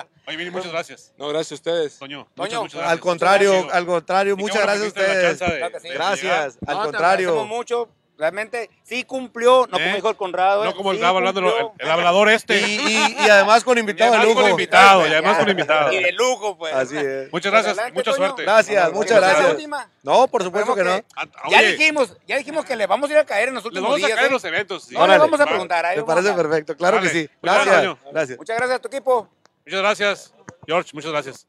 Oye, 0.26 0.36
Vini, 0.36 0.50
muchas 0.50 0.72
gracias. 0.72 1.12
No, 1.16 1.28
gracias 1.28 1.52
a 1.52 1.54
ustedes. 1.54 1.98
Toño, 1.98 2.26
Toño, 2.34 2.62
muchas, 2.62 2.62
muchas 2.62 2.74
Al 2.76 2.82
gracias. 2.82 3.00
contrario, 3.00 3.68
al 3.72 3.86
contrario, 3.86 4.36
muchas 4.36 4.62
gracias 4.62 4.84
a 4.84 4.88
ustedes. 4.88 5.38
chance 5.38 5.52
de- 5.52 5.58
Claro 5.58 5.72
que 5.72 5.80
sí. 5.80 5.88
de 5.88 5.94
Gracias, 5.94 6.58
No, 6.60 6.70
al 6.72 6.84
contrario. 6.84 7.44
mucho. 7.44 7.88
Realmente 8.20 8.68
sí 8.82 9.02
cumplió, 9.04 9.66
no 9.70 9.78
¿Eh? 9.78 9.82
como 9.82 9.94
dijo 9.96 10.10
el 10.10 10.16
Conrado. 10.16 10.62
No 10.62 10.70
¿eh? 10.70 10.74
como 10.74 10.90
Sí 10.90 10.96
estaba 10.98 11.16
hablando 11.18 11.40
el, 11.40 11.68
el 11.78 11.90
hablador 11.90 12.28
este. 12.28 12.60
Y, 12.60 12.74
y- 12.76 13.16
y 13.18 13.30
además 13.30 13.64
con 13.64 13.78
Y 13.78 13.80
invitado 13.80 14.12
de 14.12 14.18
lujo. 14.18 14.42
con 14.42 14.50
invitado, 14.50 15.06
y 15.06 15.10
además 15.10 15.38
con 15.38 15.48
invitado. 15.48 15.90
Y 15.90 16.02
de 16.02 16.12
lujo, 16.12 16.58
pues. 16.58 16.74
Así 16.74 16.98
es. 16.98 17.32
Muchas 17.32 17.50
gracias, 17.50 17.72
Adelante, 17.78 17.98
mucha 17.98 18.10
Toño. 18.12 18.24
suerte. 18.26 18.42
Gracias, 18.42 18.92
muchas 18.92 19.16
a 19.16 19.20
la 19.20 19.28
gracias. 19.30 19.50
última. 19.52 19.90
No, 20.02 20.28
por 20.28 20.42
supuesto 20.42 20.74
que 20.74 20.84
no. 20.84 21.00
Ah, 21.16 21.24
Ya 21.50 21.58
oye, 21.60 21.72
dijimos, 21.72 22.14
ya 22.28 22.36
dijimos 22.36 22.66
que 22.66 22.76
le 22.76 22.86
vamos 22.86 23.08
a 23.08 23.12
ir 23.14 23.18
a 23.20 23.24
caer 23.24 23.48
en 23.48 23.54
los 23.54 23.64
últimos 23.64 23.88
vamos 23.90 24.04
a 24.04 24.06
días. 24.06 24.16
caer 24.16 24.26
en 24.26 24.30
¿eh? 24.32 24.34
los 24.34 24.44
eventos. 24.44 24.84
sí. 24.84 24.94
No 24.94 25.06
le 25.06 25.16
vamos 25.16 25.40
a 25.40 25.44
Va. 25.44 25.50
preguntar. 25.50 25.86
ahí 25.86 25.96
Me 25.96 26.04
parece 26.04 26.28
a- 26.28 26.36
perfecto, 26.36 26.76
claro 26.76 26.98
Vale. 26.98 27.08
que 27.10 27.14
sí. 27.20 27.30
Muchas 27.40 27.64
gracias, 27.64 27.82
Gracias. 27.82 28.12
Gracias. 28.12 28.38
Muchas 28.38 28.56
gracias 28.58 28.76
a 28.78 28.82
tu 28.82 28.88
equipo. 28.88 29.28
Muchas 29.64 29.80
gracias, 29.80 30.34
George, 30.66 30.90
muchas 30.92 31.10
gracias. 31.10 31.46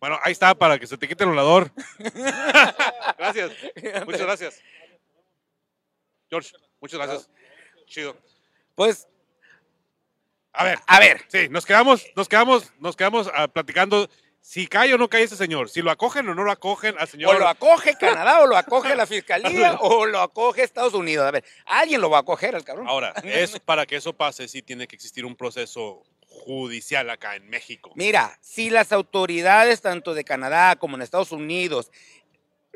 Bueno, 0.00 0.18
ahí 0.22 0.32
está, 0.32 0.54
para 0.54 0.78
que 0.78 0.86
se 0.86 0.98
te 0.98 1.06
quite 1.08 1.24
el 1.24 1.30
volador. 1.30 1.70
gracias, 3.18 3.50
muchas 4.06 4.20
gracias. 4.22 4.60
George, 6.30 6.50
muchas 6.80 6.98
gracias. 6.98 7.30
Chido. 7.86 8.16
Pues, 8.74 9.06
A 10.52 10.64
ver, 10.64 10.78
a 10.86 11.00
ver, 11.00 11.24
sí, 11.28 11.48
nos 11.48 11.66
quedamos, 11.66 12.04
nos 12.16 12.28
quedamos, 12.28 12.72
nos 12.78 12.96
quedamos 12.96 13.30
ah, 13.34 13.48
platicando 13.48 14.08
si 14.40 14.66
cae 14.66 14.92
o 14.92 14.98
no 14.98 15.08
cae 15.08 15.22
ese 15.22 15.36
señor, 15.36 15.70
si 15.70 15.80
lo 15.80 15.90
acogen 15.90 16.28
o 16.28 16.34
no 16.34 16.44
lo 16.44 16.50
acogen 16.50 16.96
al 16.98 17.08
señor. 17.08 17.34
o 17.34 17.38
lo 17.38 17.48
acoge 17.48 17.94
Canadá, 17.96 18.42
o 18.42 18.46
lo 18.46 18.58
acoge 18.58 18.94
la 18.94 19.06
Fiscalía, 19.06 19.78
o 19.80 20.04
lo 20.04 20.20
acoge 20.20 20.62
Estados 20.62 20.92
Unidos. 20.92 21.26
A 21.26 21.30
ver, 21.30 21.44
alguien 21.64 22.02
lo 22.02 22.10
va 22.10 22.18
a 22.18 22.20
acoger 22.20 22.54
al 22.54 22.62
cabrón. 22.62 22.86
Ahora, 22.86 23.14
es 23.24 23.58
para 23.60 23.86
que 23.86 23.96
eso 23.96 24.12
pase, 24.12 24.46
sí 24.46 24.60
tiene 24.60 24.86
que 24.86 24.96
existir 24.96 25.24
un 25.24 25.34
proceso 25.34 26.02
judicial 26.26 27.08
acá 27.08 27.36
en 27.36 27.48
México. 27.48 27.92
Mira, 27.94 28.38
si 28.42 28.68
las 28.68 28.92
autoridades, 28.92 29.80
tanto 29.80 30.12
de 30.12 30.24
Canadá 30.24 30.76
como 30.76 30.96
en 30.96 31.02
Estados 31.02 31.32
Unidos, 31.32 31.90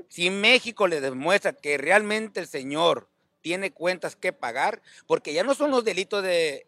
si 0.09 0.31
México 0.31 0.87
le 0.87 1.03
demuestra 1.03 1.53
que 1.53 1.77
realmente 1.77 2.41
el 2.41 2.47
señor 2.47 3.11
tiene 3.41 3.71
cuentas 3.73 4.17
que 4.17 4.33
pagar, 4.33 4.81
porque 5.07 5.33
ya 5.33 5.43
no 5.45 5.55
son 5.55 5.71
los 5.71 5.85
delitos 5.85 6.23
de 6.23 6.67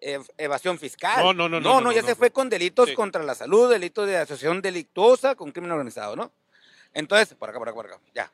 ev- 0.00 0.30
evasión 0.38 0.78
fiscal. 0.78 1.22
No, 1.24 1.32
no, 1.32 1.48
no, 1.48 1.60
no, 1.60 1.68
No, 1.68 1.74
no, 1.76 1.80
no, 1.86 1.92
ya 1.92 2.00
no, 2.02 2.06
se 2.08 2.12
no. 2.12 2.16
fue 2.16 2.30
con 2.30 2.48
delitos 2.48 2.88
Sí. 2.90 2.94
contra 2.94 3.22
la 3.22 3.34
salud, 3.34 3.70
delitos 3.70 4.06
de 4.06 4.16
asociación 4.16 4.62
delictuosa 4.62 5.34
con 5.34 5.52
crimen 5.52 5.70
organizado, 5.72 6.16
¿no? 6.16 6.32
Entonces, 6.94 7.34
por 7.34 7.48
acá, 7.50 7.58
por 7.58 7.68
acá, 7.68 7.74
por 7.76 7.86
acá, 7.86 8.00
ya. 8.14 8.32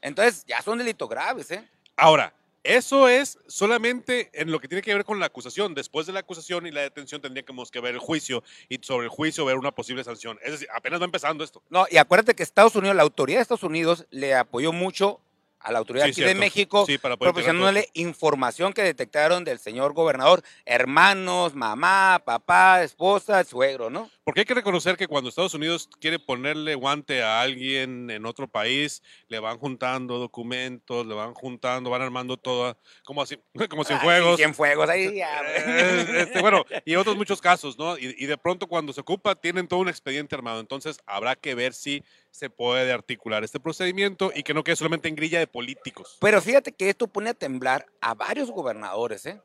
Entonces, 0.00 0.44
ya 0.46 0.60
son 0.62 0.78
delitos 0.78 1.08
graves, 1.08 1.50
¿eh? 1.50 1.66
Ahora, 1.96 2.32
eso 2.62 3.08
es 3.08 3.38
solamente 3.46 4.28
en 4.32 4.50
lo 4.50 4.58
que 4.58 4.66
tiene 4.66 4.82
que 4.82 4.92
ver 4.92 5.04
con 5.04 5.20
la 5.20 5.26
acusación. 5.26 5.72
Después 5.74 6.06
de 6.06 6.12
la 6.12 6.20
acusación 6.20 6.66
y 6.66 6.72
la 6.72 6.80
detención 6.80 7.20
tendríamos 7.22 7.70
que 7.70 7.78
ver 7.80 7.94
el 7.94 8.00
juicio 8.00 8.42
y 8.68 8.78
sobre 8.82 9.04
el 9.04 9.10
juicio 9.10 9.44
ver 9.44 9.56
una 9.56 9.70
posible 9.70 10.02
sanción. 10.02 10.36
Es 10.42 10.50
decir, 10.52 10.68
apenas 10.74 11.00
va 11.00 11.04
empezando 11.04 11.44
esto. 11.44 11.62
No, 11.70 11.86
y 11.88 11.96
acuérdate 11.98 12.34
que 12.34 12.42
Estados 12.42 12.74
Unidos, 12.74 12.96
la 12.96 13.04
autoridad 13.04 13.38
de 13.38 13.42
Estados 13.42 13.62
Unidos 13.62 14.04
le 14.10 14.34
apoyó 14.34 14.72
mucho 14.72 15.20
a 15.66 15.72
la 15.72 15.78
autoridad 15.78 16.04
Sí, 16.06 16.10
aquí 16.12 16.22
de. 16.22 16.34
México, 16.36 16.84
Sí, 16.86 16.96
proporcionándole 16.96 17.88
información 17.94 18.72
que 18.72 18.82
detectaron 18.82 19.42
del 19.42 19.58
señor 19.58 19.94
gobernador, 19.94 20.42
hermanos, 20.64 21.54
mamá, 21.54 22.22
papá, 22.24 22.82
esposa, 22.82 23.42
suegro, 23.42 23.90
¿no? 23.90 24.08
Porque 24.26 24.40
hay 24.40 24.44
que 24.44 24.54
reconocer 24.54 24.96
que 24.96 25.06
cuando 25.06 25.30
Estados 25.30 25.54
Unidos 25.54 25.88
quiere 26.00 26.18
ponerle 26.18 26.74
guante 26.74 27.22
a 27.22 27.40
alguien 27.40 28.10
en 28.10 28.26
otro 28.26 28.48
país, 28.48 29.00
le 29.28 29.38
van 29.38 29.56
juntando 29.56 30.18
documentos, 30.18 31.06
le 31.06 31.14
van 31.14 31.32
juntando, 31.32 31.90
van 31.90 32.02
armando 32.02 32.36
todo, 32.36 32.76
como 33.04 33.22
así, 33.22 33.38
como 33.70 33.82
Ay, 33.82 33.86
Cienfuegos. 33.86 34.36
Cienfuegos, 34.36 34.88
ahí 34.90 35.14
ya. 35.18 35.42
Eh, 35.42 36.22
este, 36.22 36.40
bueno, 36.40 36.64
y 36.84 36.96
otros 36.96 37.14
muchos 37.14 37.40
casos, 37.40 37.78
¿no? 37.78 37.96
Y, 37.96 38.16
y 38.18 38.26
de 38.26 38.36
pronto 38.36 38.66
cuando 38.66 38.92
se 38.92 39.00
ocupa 39.00 39.36
tienen 39.36 39.68
todo 39.68 39.78
un 39.78 39.88
expediente 39.88 40.34
armado. 40.34 40.58
Entonces 40.58 40.98
habrá 41.06 41.36
que 41.36 41.54
ver 41.54 41.72
si 41.72 42.02
se 42.32 42.50
puede 42.50 42.92
articular 42.92 43.44
este 43.44 43.60
procedimiento 43.60 44.32
y 44.34 44.42
que 44.42 44.54
no 44.54 44.64
quede 44.64 44.74
solamente 44.74 45.06
en 45.06 45.14
grilla 45.14 45.38
de 45.38 45.46
políticos. 45.46 46.16
Pero 46.20 46.42
fíjate 46.42 46.72
que 46.72 46.88
esto 46.88 47.06
pone 47.06 47.30
a 47.30 47.34
temblar 47.34 47.86
a 48.00 48.14
varios 48.14 48.50
gobernadores, 48.50 49.24
¿eh? 49.24 49.40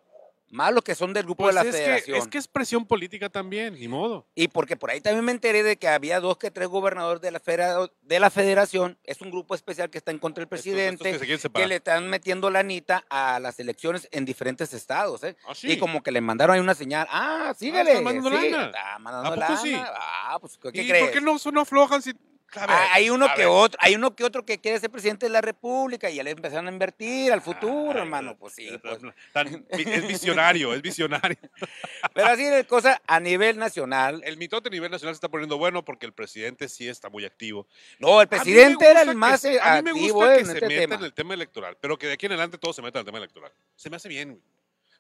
Más 0.51 0.73
los 0.73 0.83
que 0.83 0.95
son 0.95 1.13
del 1.13 1.23
grupo 1.23 1.43
Pues 1.43 1.55
de 1.55 1.63
la 1.63 1.69
es, 1.69 1.75
que, 1.75 1.81
federación. 1.81 2.17
es 2.17 2.27
que 2.27 2.37
es 2.37 2.47
presión 2.47 2.85
política 2.85 3.29
también, 3.29 3.73
ni 3.75 3.87
modo. 3.87 4.27
Y 4.35 4.49
porque 4.49 4.75
por 4.75 4.91
ahí 4.91 4.99
también 4.99 5.23
me 5.23 5.31
enteré 5.31 5.63
de 5.63 5.77
que 5.77 5.87
había 5.87 6.19
dos 6.19 6.37
que 6.37 6.51
tres 6.51 6.67
gobernadores 6.67 7.21
de 7.21 7.31
la, 7.31 7.39
federa- 7.39 7.89
de 8.01 8.19
la 8.19 8.29
federación. 8.29 8.97
Es 9.05 9.21
un 9.21 9.31
grupo 9.31 9.55
especial 9.55 9.89
que 9.89 9.97
está 9.97 10.11
en 10.11 10.19
contra 10.19 10.41
del 10.41 10.49
presidente. 10.49 11.09
estos 11.09 11.51
que 11.53 11.67
le 11.67 11.75
están 11.77 12.09
metiendo 12.09 12.49
lanita 12.49 13.05
a 13.09 13.39
las 13.39 13.59
elecciones 13.61 14.07
en 14.11 14.25
diferentes 14.25 14.73
estados, 14.73 15.23
¿eh? 15.23 15.37
Ah, 15.47 15.55
sí. 15.55 15.71
Y 15.71 15.77
como 15.79 16.03
que 16.03 16.11
le 16.11 16.19
mandaron 16.21 16.53
ahí 16.55 16.59
una 16.59 16.75
señal, 16.75 17.07
ah, 17.09 17.53
síguele. 17.57 17.91
están 17.91 18.03
mandando 18.03 18.29
sí, 18.37 18.49
lana. 18.49 18.65
está 18.65 18.99
mandando 18.99 19.27
¿A 19.29 19.31
poco 19.35 19.39
lana. 19.47 19.61
sí? 19.61 19.73
Ah, 19.75 20.37
pues, 20.41 20.57
¿qué 20.57 20.81
¿Y 20.81 20.87
crees? 20.89 21.03
por 21.05 21.11
qué 21.13 21.21
no, 21.21 21.37
no 21.53 21.61
aflojan 21.61 22.01
si... 22.01 22.11
A 22.53 22.67
ver, 22.67 22.77
hay 22.91 23.09
uno 23.09 23.25
a 23.25 23.33
que 23.33 23.41
ver. 23.41 23.47
otro, 23.49 23.79
hay 23.81 23.95
uno 23.95 24.13
que 24.15 24.23
otro 24.23 24.43
que 24.45 24.59
quiere 24.59 24.79
ser 24.79 24.89
presidente 24.89 25.25
de 25.25 25.31
la 25.31 25.39
República 25.41 26.09
y 26.09 26.15
ya 26.15 26.23
le 26.23 26.31
empezaron 26.31 26.67
a 26.67 26.71
invertir 26.71 27.31
al 27.31 27.41
futuro, 27.41 27.99
hermano. 27.99 28.35
Pues 28.37 28.55
sí, 28.55 28.69
pues. 28.81 28.99
tan- 29.31 29.65
es 29.69 30.07
visionario, 30.07 30.73
es 30.73 30.81
visionario. 30.81 31.37
Pero 32.13 32.27
así 32.27 32.43
es 32.43 32.65
cosa 32.67 33.01
a 33.07 33.19
nivel 33.19 33.57
nacional. 33.57 34.21
El 34.25 34.37
mitote 34.37 34.67
a 34.67 34.71
nivel 34.71 34.91
nacional 34.91 35.15
se 35.15 35.17
está 35.17 35.29
poniendo 35.29 35.57
bueno 35.57 35.85
porque 35.85 36.05
el 36.05 36.13
presidente 36.13 36.67
sí 36.67 36.89
está 36.89 37.09
muy 37.09 37.23
activo. 37.25 37.67
No, 37.99 38.21
el 38.21 38.27
presidente 38.27 38.89
era 38.89 39.01
el 39.03 39.15
más 39.15 39.41
que- 39.41 39.55
eh, 39.55 39.59
A 39.61 39.81
mí 39.81 39.93
me 39.93 39.93
gusta 39.93 40.33
eh, 40.33 40.35
que 40.35 40.39
en 40.41 40.45
se 40.47 40.53
este 40.55 40.67
meta 40.67 40.81
tema. 40.81 40.95
en 40.95 41.03
el 41.03 41.13
tema 41.13 41.33
electoral, 41.33 41.77
pero 41.79 41.97
que 41.97 42.07
de 42.07 42.13
aquí 42.13 42.25
en 42.25 42.33
adelante 42.33 42.57
todo 42.57 42.73
se 42.73 42.81
meta 42.81 42.99
en 42.99 43.01
el 43.01 43.05
tema 43.05 43.17
electoral. 43.19 43.51
Se 43.75 43.89
me 43.89 43.95
hace 43.95 44.09
bien, 44.09 44.29
güey. 44.31 44.41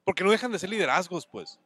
Porque 0.03 0.23
no 0.23 0.31
dejan 0.31 0.51
de 0.51 0.57
ser 0.59 0.69
liderazgos, 0.69 1.27
pues. 1.27 1.59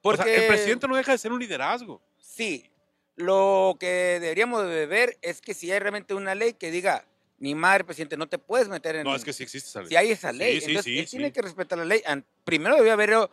Porque 0.00 0.20
O 0.20 0.24
sea, 0.24 0.34
el 0.34 0.46
presidente 0.46 0.86
no 0.86 0.94
deja 0.94 1.12
de 1.12 1.18
ser 1.18 1.32
un 1.32 1.40
liderazgo. 1.40 2.00
Sí, 2.20 2.70
lo 3.18 3.76
que 3.78 4.18
deberíamos 4.20 4.66
de 4.66 4.86
ver 4.86 5.18
es 5.22 5.40
que 5.40 5.52
si 5.52 5.70
hay 5.70 5.80
realmente 5.80 6.14
una 6.14 6.34
ley 6.34 6.54
que 6.54 6.70
diga, 6.70 7.04
ni 7.38 7.54
madre, 7.54 7.84
presidente, 7.84 8.16
no 8.16 8.28
te 8.28 8.38
puedes 8.38 8.68
meter 8.68 8.96
en... 8.96 9.04
No, 9.04 9.14
es 9.14 9.24
que 9.24 9.32
sí 9.32 9.42
existe 9.42 9.68
esa 9.68 9.80
ley. 9.80 9.88
Si 9.88 9.96
hay 9.96 10.10
esa 10.12 10.32
ley, 10.32 10.54
Sí, 10.54 10.60
sí, 10.60 10.66
entonces 10.70 10.84
sí, 10.92 10.98
él 10.98 11.06
sí. 11.06 11.16
tiene 11.16 11.32
que 11.32 11.42
respetar 11.42 11.78
la 11.78 11.84
ley. 11.84 12.02
Primero 12.44 12.76
debió 12.76 12.92
haber 12.92 13.10
eh, 13.10 13.26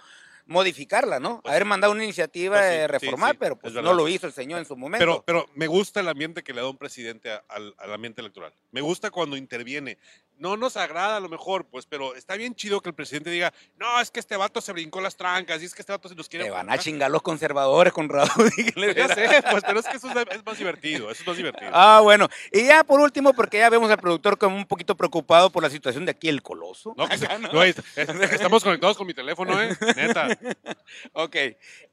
modificarla, 0.47 1.19
¿no? 1.19 1.41
Pues 1.41 1.51
haber 1.51 1.65
mandado 1.65 1.93
una 1.93 2.03
iniciativa 2.03 2.57
Pues 2.57 2.69
de 2.69 2.87
reformar, 2.87 3.37
pero 3.37 3.55
es 3.55 3.61
pues 3.61 3.73
no 3.73 3.93
lo 3.93 4.07
hizo 4.07 4.27
el 4.27 4.33
señor 4.33 4.59
en 4.59 4.65
su 4.65 4.75
momento. 4.75 5.05
Pero, 5.05 5.23
pero 5.25 5.45
me 5.55 5.67
gusta 5.67 5.99
el 5.99 6.07
ambiente 6.07 6.43
que 6.43 6.53
le 6.53 6.61
da 6.61 6.69
un 6.69 6.77
presidente 6.77 7.29
al 7.47 7.93
ambiente 7.93 8.21
electoral. 8.21 8.53
Me 8.71 8.81
gusta 8.81 9.11
cuando 9.11 9.37
interviene. 9.37 9.97
No 10.37 10.57
nos 10.57 10.75
agrada 10.77 11.17
a 11.17 11.19
lo 11.19 11.29
mejor, 11.29 11.65
pues, 11.65 11.85
pero 11.85 12.13
está 12.15 12.35
bien 12.35 12.55
chido 12.55 12.81
que 12.81 12.89
el 12.89 12.95
presidente 12.95 13.29
diga, 13.29 13.53
no, 13.77 14.01
es 14.01 14.11
que 14.11 14.19
este 14.19 14.35
vato 14.35 14.59
se 14.59 14.73
brincó 14.73 14.99
las 14.99 15.15
trancas 15.15 15.61
y 15.61 15.65
es 15.65 15.73
que 15.73 15.81
este 15.81 15.93
vato 15.93 16.09
se 16.09 16.15
nos 16.15 16.27
quiere... 16.27 16.45
Te 16.45 16.51
van 16.51 16.67
a 16.67 16.71
juntar". 16.73 16.79
chingar 16.79 17.11
los 17.11 17.21
conservadores 17.21 17.93
con 17.93 18.09
Raúl. 18.09 18.29
Pues 18.73 18.95
ya 18.95 19.07
sé, 19.07 19.27
pues, 19.49 19.63
pero 19.65 19.79
es 19.79 19.85
que 19.87 19.97
eso 19.97 20.09
es, 20.09 20.45
más 20.45 20.57
divertido, 20.57 21.09
eso 21.09 21.21
es 21.21 21.27
más 21.27 21.37
divertido. 21.37 21.71
Ah, 21.73 22.01
bueno. 22.03 22.27
Y 22.51 22.65
ya 22.65 22.83
por 22.83 22.99
último, 22.99 23.33
porque 23.33 23.59
ya 23.59 23.69
vemos 23.69 23.89
al 23.89 23.97
productor 23.97 24.37
como 24.37 24.55
un 24.57 24.65
poquito 24.65 24.95
preocupado 24.95 25.49
por 25.51 25.63
la 25.63 25.69
situación 25.69 26.05
de 26.05 26.11
aquí, 26.11 26.27
el 26.27 26.41
coloso. 26.43 26.93
No, 26.97 27.07
que 27.07 27.17
se- 27.17 27.39
no, 27.39 27.63
es- 27.63 27.77
es- 27.95 28.09
estamos 28.33 28.63
conectados 28.63 28.97
con 28.97 29.07
mi 29.07 29.13
teléfono, 29.13 29.61
¿eh? 29.61 29.75
Neta. 29.95 30.27
Ok. 31.13 31.35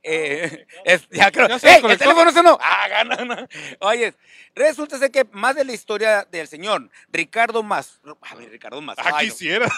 Eh, 0.02 0.66
es- 0.84 1.08
ya 1.10 1.30
creo. 1.30 1.48
Ya 1.48 1.56
¡Ey, 1.56 1.82
el 1.84 1.98
teléfono 1.98 2.32
sonó! 2.32 2.58
¡Ah, 2.60 2.88
gana! 2.88 3.16
no. 3.24 3.48
Oye, 3.80 4.14
resulta 4.54 4.98
ser 4.98 5.10
que 5.10 5.24
más 5.32 5.54
de 5.54 5.64
la 5.64 5.72
historia 5.72 6.26
del 6.30 6.48
señor 6.48 6.90
Ricardo 7.10 7.62
Más. 7.62 8.00
A 8.22 8.34
ver, 8.34 8.50
Ricardo 8.50 8.80
Más. 8.80 8.98
Ah, 8.98 9.12
Ay, 9.14 9.28
quisiera. 9.28 9.68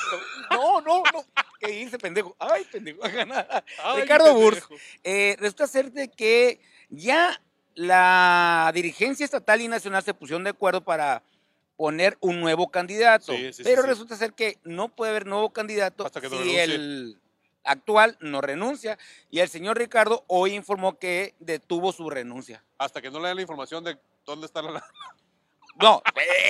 No, 0.50 0.80
no, 0.80 1.02
no. 1.12 1.24
¿Qué 1.60 1.80
hice, 1.80 1.98
pendejo? 1.98 2.36
Ay, 2.38 2.64
pendejo. 2.70 3.00
Ay, 3.04 4.00
Ricardo 4.00 4.34
Burs. 4.34 4.66
Eh, 5.02 5.36
resulta 5.38 5.66
ser 5.66 5.92
de 5.92 6.08
que 6.08 6.60
ya 6.88 7.40
la 7.74 8.70
dirigencia 8.74 9.24
estatal 9.24 9.60
y 9.60 9.68
nacional 9.68 10.02
se 10.02 10.14
pusieron 10.14 10.44
de 10.44 10.50
acuerdo 10.50 10.82
para 10.82 11.22
poner 11.76 12.16
un 12.20 12.40
nuevo 12.40 12.70
candidato. 12.70 13.32
Sí, 13.32 13.46
sí, 13.46 13.52
sí, 13.54 13.62
pero 13.64 13.82
sí. 13.82 13.88
resulta 13.88 14.16
ser 14.16 14.32
que 14.32 14.58
no 14.62 14.88
puede 14.88 15.10
haber 15.10 15.26
nuevo 15.26 15.50
candidato 15.52 16.06
Hasta 16.06 16.20
que 16.20 16.28
si 16.28 16.56
el 16.56 17.18
actual 17.64 18.16
no 18.20 18.40
renuncia. 18.40 18.98
Y 19.30 19.40
el 19.40 19.48
señor 19.48 19.78
Ricardo 19.78 20.24
hoy 20.28 20.54
informó 20.54 20.98
que 20.98 21.34
detuvo 21.40 21.92
su 21.92 22.08
renuncia. 22.10 22.64
Hasta 22.78 23.00
que 23.02 23.10
no 23.10 23.20
le 23.20 23.28
den 23.28 23.36
la 23.36 23.42
información 23.42 23.82
de 23.84 23.98
dónde 24.24 24.46
está 24.46 24.62
la... 24.62 24.84
No, 25.76 26.02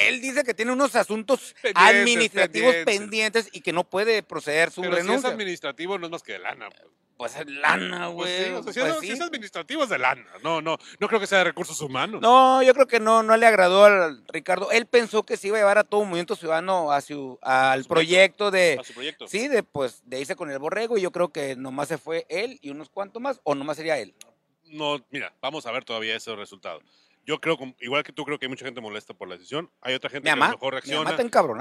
él 0.06 0.20
dice 0.20 0.44
que 0.44 0.52
tiene 0.52 0.72
unos 0.72 0.94
asuntos 0.96 1.54
Pendientes, 1.62 1.82
administrativos 2.00 2.74
pendientes. 2.74 2.98
pendientes. 3.00 3.48
y 3.52 3.62
que 3.62 3.72
no 3.72 3.84
puede 3.84 4.22
proceder 4.22 4.70
su 4.70 4.82
Pero 4.82 4.94
si 4.96 5.00
es 5.00 5.06
renuncia. 5.06 5.30
administrativo 5.30 5.98
no 5.98 6.06
es 6.06 6.12
más 6.12 6.22
que 6.22 6.32
de 6.34 6.40
lana. 6.40 6.68
pues. 6.68 6.82
Pues 7.16 7.36
es 7.36 7.46
lana, 7.46 8.10
Pues 8.12 8.14
güey. 8.14 8.44
sí, 8.44 8.50
o 8.52 8.62
sea, 8.62 8.72
si, 8.72 8.80
pues 8.80 8.92
es, 8.94 9.00
sí. 9.00 9.06
si 9.06 9.12
es 9.12 9.20
administrativo 9.20 9.84
es 9.84 9.88
de 9.88 9.98
lana. 9.98 10.26
No, 10.42 10.60
no, 10.60 10.78
no 10.98 11.08
creo 11.08 11.20
que 11.20 11.26
sea 11.26 11.38
de 11.38 11.44
recursos 11.44 11.80
humanos. 11.80 12.20
No, 12.20 12.62
yo 12.62 12.74
creo 12.74 12.86
que 12.86 13.00
no, 13.00 13.22
no 13.22 13.36
le 13.36 13.46
agradó 13.46 13.84
al 13.84 14.24
Ricardo. 14.28 14.70
Él 14.70 14.86
pensó 14.86 15.22
que 15.24 15.36
se 15.36 15.48
iba 15.48 15.56
a 15.56 15.60
llevar 15.60 15.78
a 15.78 15.84
todo 15.84 16.00
un 16.00 16.08
movimiento 16.08 16.36
ciudadano 16.36 16.90
a 16.92 17.00
su, 17.00 17.38
al 17.42 17.82
su 17.82 17.88
proyecto 17.88 18.50
de, 18.50 18.78
A 18.80 18.84
su 18.84 18.92
proyecto. 18.94 19.26
sí, 19.28 19.48
de 19.48 19.62
pues 19.62 20.02
de 20.04 20.20
irse 20.20 20.36
con 20.36 20.50
el 20.50 20.58
borrego. 20.58 20.98
Y 20.98 21.02
yo 21.02 21.12
creo 21.12 21.28
que 21.28 21.56
nomás 21.56 21.88
se 21.88 21.98
fue 21.98 22.26
él 22.28 22.58
y 22.62 22.70
unos 22.70 22.88
cuantos 22.90 23.22
más, 23.22 23.40
o 23.44 23.54
nomás 23.54 23.76
sería 23.76 23.98
él. 23.98 24.14
No, 24.66 25.04
mira, 25.10 25.32
vamos 25.40 25.66
a 25.66 25.72
ver 25.72 25.84
todavía 25.84 26.16
ese 26.16 26.34
resultado. 26.34 26.80
Yo 27.26 27.40
creo, 27.40 27.56
igual 27.80 28.02
que 28.02 28.12
tú, 28.12 28.24
creo 28.26 28.38
que 28.38 28.44
hay 28.44 28.50
mucha 28.50 28.66
gente 28.66 28.82
molesta 28.82 29.14
por 29.14 29.28
la 29.28 29.36
decisión. 29.36 29.70
Hay 29.80 29.94
otra 29.94 30.10
gente 30.10 30.28
Mi 30.30 30.34
que 30.38 30.42
a 30.42 30.46
lo 30.48 30.52
mejor 30.52 30.74
mi 30.84 30.92
mamá 30.92 31.10
reacciona. 31.10 31.10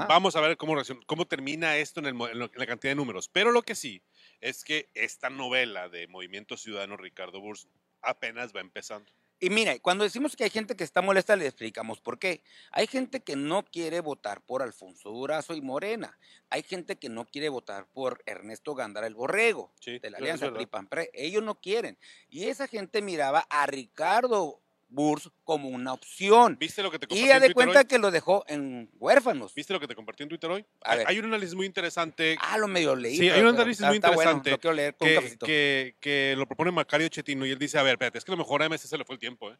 está. 0.02 0.06
Vamos 0.06 0.36
a 0.36 0.40
ver 0.42 0.58
cómo, 0.58 0.74
reacciona- 0.74 1.00
cómo 1.06 1.24
termina 1.24 1.78
esto 1.78 2.00
en, 2.00 2.06
el 2.06 2.14
en 2.20 2.50
la 2.54 2.66
cantidad 2.66 2.90
de 2.90 2.96
números. 2.96 3.30
Pero 3.32 3.50
lo 3.50 3.62
que 3.62 3.74
sí 3.74 4.02
es 4.40 4.64
que 4.64 4.90
esta 4.94 5.30
novela 5.30 5.88
de 5.88 6.06
Movimiento 6.08 6.56
Ciudadano 6.56 6.96
Ricardo 6.96 7.40
Burs 7.40 7.68
apenas 8.02 8.54
va 8.54 8.60
empezando. 8.60 9.10
Y 9.40 9.50
mira, 9.50 9.78
cuando 9.80 10.04
decimos 10.04 10.36
que 10.36 10.44
hay 10.44 10.50
gente 10.50 10.76
que 10.76 10.84
está 10.84 11.02
molesta, 11.02 11.36
le 11.36 11.46
explicamos 11.46 12.00
por 12.00 12.18
qué. 12.18 12.42
Hay 12.70 12.86
gente 12.86 13.22
que 13.22 13.36
no 13.36 13.64
quiere 13.64 14.00
votar 14.00 14.40
por 14.42 14.62
Alfonso 14.62 15.10
Durazo 15.10 15.54
y 15.54 15.60
Morena. 15.60 16.18
Hay 16.50 16.62
gente 16.62 16.96
que 16.96 17.08
no 17.08 17.26
quiere 17.26 17.48
votar 17.48 17.86
por 17.92 18.22
Ernesto 18.26 18.74
Gándara 18.74 19.06
el 19.06 19.14
Borrego, 19.14 19.74
Sí, 19.80 19.98
de 19.98 20.10
la 20.10 20.18
Alianza. 20.18 20.52
PRI-PAN-PRE. 20.52 21.10
Ellos 21.12 21.42
no 21.42 21.60
quieren. 21.60 21.98
Y 22.30 22.44
esa 22.44 22.68
gente 22.68 23.02
miraba 23.02 23.40
a 23.50 23.66
Ricardo 23.66 24.62
Burs 24.88 25.30
como 25.44 25.68
una 25.68 25.92
opción. 25.92 26.56
¿Viste 26.58 26.82
lo 26.82 26.90
que 26.90 26.98
te 26.98 27.06
Y 27.06 27.08
compartí 27.08 27.28
ya 27.28 27.36
en 27.36 27.42
de 27.42 27.54
cuenta 27.54 27.78
hoy? 27.80 27.84
que 27.86 27.98
lo 27.98 28.10
dejó 28.10 28.44
en 28.48 28.90
huérfanos. 28.98 29.54
¿Viste 29.54 29.72
lo 29.72 29.80
que 29.80 29.88
te 29.88 29.94
compartí 29.94 30.22
en 30.22 30.28
Twitter 30.28 30.50
hoy? 30.50 30.64
A 30.82 30.92
Hay, 30.92 30.98
ver. 30.98 31.08
hay 31.08 31.18
un 31.18 31.24
análisis 31.26 31.54
muy 31.54 31.66
interesante 31.66 32.36
Ah, 32.40 32.58
lo 32.58 32.68
medio 32.68 32.94
leí. 32.94 33.16
Sí, 33.18 33.28
hay 33.30 33.40
un 33.40 33.48
análisis 33.48 33.80
está- 33.80 33.88
muy 33.88 33.96
está 33.96 34.10
bueno, 34.12 34.30
interesante 34.32 34.50
lo 34.50 34.58
quiero 34.60 34.74
leer 34.74 34.94
con 34.96 35.08
un 35.08 35.10
que, 35.10 35.14
cafecito. 35.16 35.46
que, 35.46 35.96
que 36.00 36.34
lo 36.36 36.46
propone 36.46 36.70
Macario 36.70 37.08
Chetino 37.08 37.44
y 37.46 37.50
él 37.50 37.58
dice, 37.58 37.78
a 37.78 37.82
ver, 37.82 37.92
espérate, 37.94 38.18
es 38.18 38.24
que 38.24 38.30
a 38.32 38.34
lo 38.34 38.38
mejor 38.38 38.62
a 38.62 38.68
MS 38.68 38.88
se 38.88 38.96
le 38.98 39.04
fue 39.04 39.14
el 39.14 39.20
tiempo, 39.20 39.50
¿eh? 39.52 39.56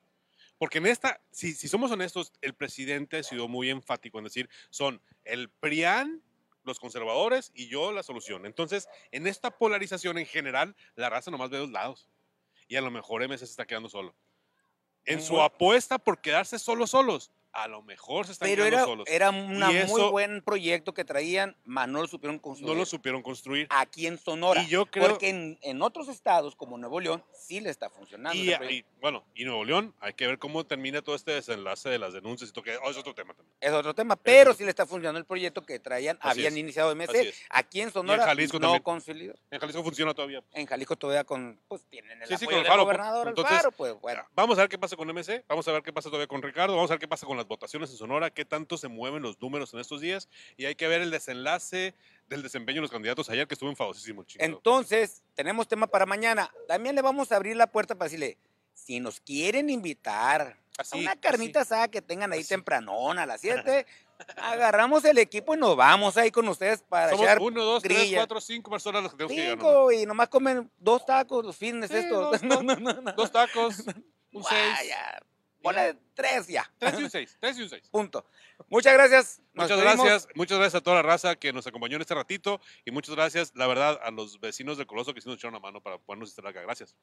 Porque 0.57 0.79
en 0.79 0.87
esta, 0.87 1.21
si, 1.33 1.53
si 1.55 1.67
somos 1.67 1.91
honestos, 1.91 2.33
el 2.41 2.55
presidente 2.55 3.17
ha 3.19 3.23
sido 3.25 3.49
muy 3.49 3.71
enfático 3.71 4.19
en 4.19 4.25
decir, 4.25 4.49
son 4.71 5.03
el 5.25 5.49
PRIAN, 5.51 6.23
los 6.63 6.79
conservadores 6.79 7.51
y 7.55 7.67
yo 7.69 7.91
la 7.93 8.03
solución. 8.05 8.47
Entonces, 8.47 8.89
en 9.11 9.27
esta 9.27 9.51
polarización 9.51 10.17
en 10.17 10.27
general, 10.27 10.77
la 10.95 11.11
raza 11.11 11.31
nomás 11.33 11.51
ve 11.51 11.59
dos 11.59 11.71
lados. 11.71 12.09
Y 12.69 12.77
a 12.77 12.81
lo 12.81 12.91
mejor 12.91 13.23
MS 13.29 13.41
se 13.41 13.45
está 13.47 13.67
quedando 13.67 13.89
solo. 13.91 14.15
En 15.07 15.23
su 15.23 15.40
apuesta 15.40 15.99
por 15.99 16.21
quedarse 16.21 16.59
solos 16.59 16.90
solos, 16.90 17.31
a 17.55 17.69
lo 17.69 17.83
mejor 17.83 18.27
se 18.27 18.33
están 18.33 18.49
Pero 18.49 18.64
quedando 18.64 18.77
era, 18.77 18.85
solos. 18.87 19.07
era 19.09 19.31
un 19.31 19.59
muy 19.87 20.03
buen 20.11 20.43
proyecto 20.43 20.93
que 20.93 21.05
traían, 21.05 21.57
mas 21.64 21.88
no 21.88 22.01
lo 22.01 22.07
supieron 22.09 22.38
construir. 22.38 22.73
no 22.73 22.79
lo 22.79 22.85
supieron 22.85 23.23
construir. 23.23 23.67
aquí 23.71 24.07
en 24.07 24.19
Sonora. 24.19 24.62
Y 24.62 24.67
yo 24.69 24.87
creo- 24.87 25.09
Porque 25.09 25.29
en, 25.31 25.59
en 25.62 25.81
otros 25.83 26.09
estados, 26.09 26.57
como 26.57 26.77
Nuevo 26.79 27.01
León, 27.01 27.23
sí 27.33 27.61
le 27.61 27.71
está 27.71 27.90
funcionando. 27.90 28.37
Y, 28.38 28.85
bueno, 29.01 29.25
y 29.35 29.45
Nuevo 29.45 29.64
León, 29.64 29.95
hay 30.01 30.14
que 30.14 30.27
ver 30.27 30.38
cómo 30.38 30.64
termina 30.67 31.01
todo 31.03 31.14
este 31.14 31.33
desenlace 31.33 31.88
de 31.88 31.99
las 31.99 32.12
denuncias 32.12 32.51
y 32.51 32.53
todo, 32.53 32.64
que 32.64 32.77
oh, 32.79 32.90
es 32.90 32.97
otro 32.97 33.14
tema 33.14 33.35
también. 33.35 33.57
es 33.61 33.73
otro 33.73 33.95
tema, 33.95 34.17
pero 34.17 34.53
sí 34.55 34.64
le 34.64 34.71
está 34.71 34.85
funcionando 34.87 35.19
el 35.19 35.25
proyecto 35.27 35.62
que 35.62 35.79
traían, 35.79 36.17
Así 36.21 36.40
habían 36.40 36.55
es, 36.55 36.59
iniciado 36.59 36.95
MC. 36.95 37.33
Aquí 37.51 37.81
en 37.81 37.90
Sonora 37.93 38.25
Jalisco 38.25 38.59
no 38.59 38.83
concilió. 38.83 39.35
En 39.51 39.61
Jalisco 39.61 39.83
funciona 39.85 40.12
todavía. 40.14 40.43
En 40.53 40.67
Jalisco 40.67 40.97
todavía 40.97 41.25
con, 41.25 41.61
pues 41.69 41.85
tienen 41.88 42.21
el 42.23 42.29
Sí, 42.29 42.37
sí, 42.37 42.45
apoyo 42.47 42.57
con 42.59 42.62
del 42.64 42.73
Alfaro, 42.73 42.85
pues. 42.85 42.97
gobernador 42.97 43.29
Entonces, 43.29 43.53
Alfaro, 43.53 43.73
pues 43.73 44.01
bueno. 44.01 44.27
Vamos 44.35 44.59
a 44.59 44.62
ver 44.62 44.69
qué 44.71 44.79
pasa 44.79 44.97
con 44.97 45.09
MC, 45.09 45.45
vamos 45.49 45.69
a 45.69 45.73
ver 45.73 45.83
qué 45.83 45.93
pasa 45.93 46.09
todavía 46.09 46.27
con 46.27 46.43
Ricardo, 46.43 46.75
vamos 46.75 46.90
a 46.90 46.95
ver 46.95 47.01
qué 47.01 47.09
pasa 47.09 47.27
con 47.27 47.37
las 47.37 47.44
votaciones 47.47 47.91
en 47.91 47.97
Sonora, 47.97 48.31
qué 48.31 48.45
tanto 48.45 48.77
se 48.79 48.89
mueven 48.89 49.23
los 49.23 49.41
números 49.41 49.73
en 49.75 49.81
estos 49.81 50.01
días 50.01 50.29
y 50.57 50.65
hay 50.65 50.75
que 50.75 50.89
ver 50.89 51.01
el 51.03 51.11
desenlace 51.11 51.95
del 52.29 52.43
desempeño 52.43 52.77
de 52.77 52.83
los 52.83 52.91
candidatos 52.91 53.29
ayer 53.31 53.47
que 53.47 53.55
estuvo 53.55 53.71
enfadosísimo 53.71 54.25
chico. 54.25 54.45
Entonces, 54.45 55.23
tenemos 55.35 55.69
tema 55.69 55.87
para 55.87 56.07
mañana. 56.07 56.53
También 56.69 56.95
le 56.95 57.03
vamos 57.03 57.31
a 57.33 57.37
abrir 57.37 57.57
la 57.57 57.67
puerta 57.67 57.95
para 57.95 58.07
decirle, 58.07 58.39
si 58.73 58.99
nos 59.01 59.21
quieren 59.21 59.71
invitar 59.71 60.59
a 60.79 60.83
Así, 60.83 60.99
una 61.01 61.15
carnita 61.17 61.61
así. 61.61 61.73
asada 61.75 61.89
que 61.89 62.03
tengan 62.03 62.33
ahí 62.33 62.41
Así. 62.41 62.49
tempranón 62.49 63.19
a 63.19 63.27
las 63.27 63.41
7, 63.41 63.87
agarramos 64.37 65.05
el 65.05 65.19
equipo 65.19 65.55
y 65.55 65.59
nos 65.59 65.77
vamos 65.77 66.17
ahí 66.17 66.31
con 66.31 66.49
ustedes 66.49 66.83
para 66.83 67.11
Somos 67.11 67.25
echar 67.25 67.41
uno, 67.41 67.63
dos, 67.63 67.83
tres, 67.83 67.99
grilla. 67.99 68.19
cuatro, 68.19 68.41
cinco 68.41 68.71
personas 68.71 69.03
las 69.05 69.13
que 69.13 69.19
tenemos 69.19 69.37
que. 69.37 69.51
Cinco 69.51 69.93
y 69.93 70.07
nomás 70.07 70.29
comen 70.29 70.71
dos 70.79 71.05
tacos 71.07 71.45
los 71.45 71.57
fines 71.57 71.91
Sí, 71.91 71.97
estos. 71.99 72.31
dos, 72.41 72.43
No, 72.43 72.63
no, 72.63 72.75
no, 72.77 73.01
no. 73.01 73.13
Dos 73.13 73.31
tacos, 73.31 73.81
un 74.33 74.43
seis, 74.45 74.73
Vaya, 74.77 75.23
ponle 75.64 75.96
tres 76.12 76.46
ya. 76.46 76.70
tres 76.79 77.00
y 77.00 77.03
un 77.03 77.11
seis, 77.11 77.37
tres 77.40 77.59
y 77.59 77.62
un 77.62 77.68
seis. 77.70 77.88
Punto. 77.90 78.27
Muchas 78.68 78.92
gracias. 78.92 79.40
Nos 79.55 79.64
Muchas 79.64 79.81
gracias, 79.81 80.29
muchas 80.35 80.59
gracias 80.59 80.81
a 80.81 80.85
toda 80.85 80.96
la 80.96 81.03
raza 81.03 81.37
que 81.37 81.53
nos 81.53 81.66
acompañó 81.66 81.96
en 81.96 82.03
este 82.03 82.14
ratito 82.14 82.61
y 82.85 82.90
muchas 82.90 83.14
gracias, 83.14 83.53
la 83.55 83.66
verdad, 83.66 83.98
a 84.03 84.11
los 84.11 84.38
vecinos 84.40 84.77
de 84.77 84.87
Coloso 84.87 85.14
que 85.14 85.22
sí 85.22 85.29
nos 85.29 85.38
echaron 85.38 85.55
la 85.55 85.61
mano 85.61 85.81
para 85.81 85.98
podernos 85.98 86.29
estar 86.29 86.46
acá. 86.46 86.61
Gracias. 86.61 86.94